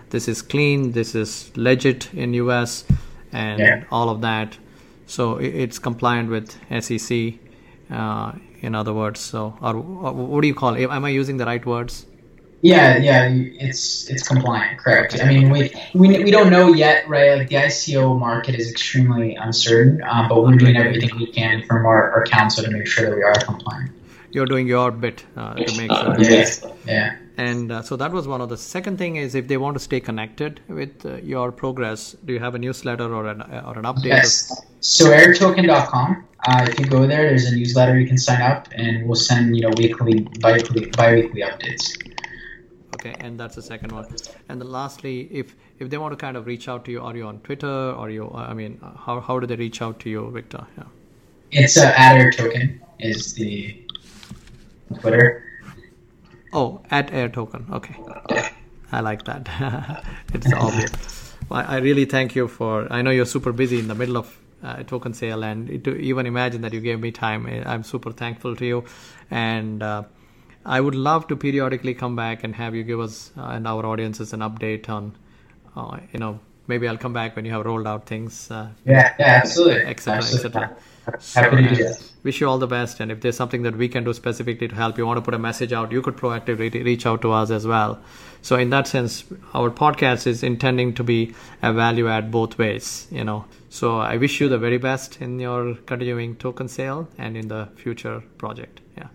this 0.09 0.27
is 0.27 0.41
clean, 0.41 0.91
this 0.91 1.15
is 1.15 1.51
legit 1.55 2.13
in 2.13 2.33
US, 2.35 2.83
and 3.31 3.59
yeah. 3.59 3.83
all 3.91 4.09
of 4.09 4.21
that. 4.21 4.57
So 5.07 5.37
it's 5.37 5.79
compliant 5.79 6.29
with 6.29 6.51
SEC. 6.83 7.33
Uh, 7.89 8.33
in 8.61 8.75
other 8.75 8.93
words, 8.93 9.19
so 9.19 9.57
or, 9.61 9.75
or, 9.75 10.13
what 10.13 10.41
do 10.41 10.47
you 10.47 10.55
call 10.55 10.75
it? 10.75 10.89
Am 10.89 11.05
I 11.05 11.09
using 11.09 11.37
the 11.37 11.45
right 11.45 11.65
words? 11.65 12.05
Yeah, 12.61 12.97
yeah, 12.97 13.29
it's 13.31 14.09
it's 14.09 14.27
compliant, 14.27 14.79
correct. 14.79 15.17
I 15.21 15.25
mean, 15.25 15.49
we, 15.49 15.71
we 15.93 16.23
we 16.25 16.29
don't 16.29 16.49
know 16.49 16.73
yet, 16.73 17.07
right? 17.07 17.37
Like 17.37 17.47
the 17.47 17.55
ICO 17.55 18.19
market 18.19 18.55
is 18.55 18.69
extremely 18.69 19.35
uncertain, 19.35 20.03
um, 20.03 20.27
but 20.27 20.43
we're 20.43 20.57
doing 20.57 20.75
everything 20.75 21.09
we 21.17 21.31
can 21.31 21.63
from 21.63 21.85
our, 21.85 22.11
our 22.11 22.25
counsel 22.25 22.65
to 22.65 22.71
make 22.71 22.85
sure 22.85 23.09
that 23.09 23.15
we 23.15 23.23
are 23.23 23.33
compliant. 23.35 23.91
You're 24.31 24.45
doing 24.45 24.67
your 24.67 24.91
bit 24.91 25.25
uh, 25.37 25.53
to 25.53 25.77
make 25.77 25.91
sure. 25.91 26.19
Yes. 26.19 26.65
Yeah 26.85 27.15
and 27.39 27.71
uh, 27.71 27.81
so 27.81 27.95
that 27.95 28.11
was 28.11 28.27
one 28.27 28.41
of 28.41 28.49
the 28.49 28.57
second 28.57 28.97
thing 28.97 29.15
is 29.15 29.33
if 29.33 29.47
they 29.47 29.55
want 29.55 29.75
to 29.75 29.79
stay 29.79 30.01
connected 30.01 30.59
with 30.67 31.05
uh, 31.05 31.15
your 31.33 31.53
progress 31.53 32.15
do 32.25 32.33
you 32.33 32.39
have 32.39 32.53
a 32.53 32.59
newsletter 32.59 33.13
or 33.15 33.27
an, 33.27 33.41
or 33.41 33.77
an 33.77 33.85
update? 33.85 34.13
Yes. 34.15 34.61
So 34.81 35.05
airtoken.com 35.05 36.27
uh, 36.47 36.67
if 36.69 36.77
you 36.79 36.85
go 36.85 37.07
there 37.07 37.23
there's 37.29 37.45
a 37.45 37.55
newsletter 37.55 37.97
you 37.97 38.07
can 38.07 38.17
sign 38.17 38.41
up 38.41 38.67
and 38.73 39.07
we'll 39.07 39.15
send 39.15 39.55
you 39.55 39.61
know 39.61 39.71
weekly 39.77 40.27
bi-weekly, 40.41 40.87
bi-weekly 40.97 41.41
updates. 41.41 41.85
Okay 42.95 43.15
and 43.21 43.39
that's 43.39 43.55
the 43.55 43.61
second 43.61 43.93
one. 43.93 44.05
And 44.49 44.59
then 44.59 44.69
lastly 44.69 45.29
if 45.31 45.55
if 45.79 45.89
they 45.89 45.97
want 45.97 46.11
to 46.11 46.17
kind 46.17 46.35
of 46.35 46.45
reach 46.45 46.67
out 46.67 46.83
to 46.85 46.91
you 46.91 47.01
are 47.01 47.15
you 47.15 47.25
on 47.25 47.39
twitter? 47.39 47.91
Or 47.91 48.09
you 48.09 48.29
i 48.35 48.53
mean 48.53 48.81
how, 49.05 49.21
how 49.21 49.39
do 49.39 49.47
they 49.47 49.55
reach 49.55 49.81
out 49.81 50.01
to 50.01 50.09
you 50.09 50.29
victor? 50.31 50.65
Yeah. 50.77 50.83
it's 51.51 51.77
uh, 51.77 51.93
at 51.95 52.17
airtoken 52.17 52.79
is 52.99 53.33
the 53.35 53.81
twitter 54.99 55.48
Oh, 56.51 56.81
at 56.89 57.13
air 57.13 57.29
token. 57.29 57.67
Okay. 57.71 57.95
I 58.91 59.01
like 59.01 59.25
that. 59.25 60.03
it's 60.33 60.51
obvious. 60.51 61.35
Well, 61.47 61.63
I 61.67 61.77
really 61.77 62.05
thank 62.05 62.35
you 62.35 62.47
for. 62.47 62.91
I 62.91 63.01
know 63.01 63.11
you're 63.11 63.25
super 63.25 63.51
busy 63.51 63.79
in 63.79 63.87
the 63.87 63.95
middle 63.95 64.17
of 64.17 64.35
uh, 64.63 64.83
token 64.83 65.13
sale, 65.13 65.43
and 65.43 65.83
to 65.83 65.95
even 65.95 66.25
imagine 66.25 66.61
that 66.61 66.73
you 66.73 66.79
gave 66.79 66.99
me 66.99 67.11
time, 67.11 67.45
I'm 67.65 67.83
super 67.83 68.11
thankful 68.11 68.55
to 68.55 68.65
you. 68.65 68.83
And 69.31 69.83
uh, 69.83 70.03
I 70.65 70.81
would 70.81 70.95
love 70.95 71.27
to 71.27 71.35
periodically 71.35 71.93
come 71.93 72.15
back 72.15 72.43
and 72.43 72.55
have 72.55 72.75
you 72.75 72.83
give 72.83 72.99
us 72.99 73.31
uh, 73.37 73.45
and 73.45 73.67
our 73.67 73.85
audiences 73.85 74.33
an 74.33 74.41
update 74.41 74.89
on, 74.89 75.15
uh, 75.75 75.99
you 76.11 76.19
know, 76.19 76.39
maybe 76.69 76.87
I'll 76.87 76.97
come 76.97 77.13
back 77.13 77.35
when 77.35 77.43
you 77.45 77.51
have 77.51 77.65
rolled 77.65 77.87
out 77.87 78.05
things. 78.05 78.49
Uh, 78.49 78.69
yeah, 78.85 79.13
yeah, 79.19 79.41
absolutely. 79.43 79.85
Etc. 79.85 80.17
Etc. 80.17 80.77
So, 81.19 81.41
Happy 81.41 81.67
to 81.67 81.75
do. 81.75 81.93
Wish 82.23 82.39
you 82.39 82.47
all 82.47 82.59
the 82.59 82.67
best. 82.67 82.99
And 82.99 83.11
if 83.11 83.21
there's 83.21 83.35
something 83.35 83.63
that 83.63 83.75
we 83.75 83.89
can 83.89 84.03
do 84.03 84.13
specifically 84.13 84.67
to 84.67 84.75
help, 84.75 84.97
you 84.97 85.05
want 85.05 85.17
to 85.17 85.21
put 85.21 85.33
a 85.33 85.39
message 85.39 85.73
out, 85.73 85.91
you 85.91 86.01
could 86.01 86.15
proactively 86.15 86.71
reach 86.71 87.05
out 87.05 87.21
to 87.23 87.31
us 87.31 87.49
as 87.49 87.65
well. 87.65 87.99
So 88.41 88.55
in 88.55 88.69
that 88.69 88.87
sense, 88.87 89.23
our 89.53 89.69
podcast 89.69 90.27
is 90.27 90.43
intending 90.43 90.93
to 90.93 91.03
be 91.03 91.33
a 91.61 91.73
value 91.73 92.07
add 92.07 92.31
both 92.31 92.57
ways, 92.57 93.07
you 93.11 93.23
know. 93.23 93.45
So 93.69 93.97
I 93.97 94.17
wish 94.17 94.39
you 94.39 94.49
the 94.49 94.57
very 94.57 94.77
best 94.77 95.19
in 95.21 95.39
your 95.39 95.75
continuing 95.75 96.35
token 96.35 96.67
sale 96.67 97.07
and 97.17 97.35
in 97.35 97.47
the 97.47 97.69
future 97.75 98.21
project. 98.37 98.81
Yeah. 98.97 99.07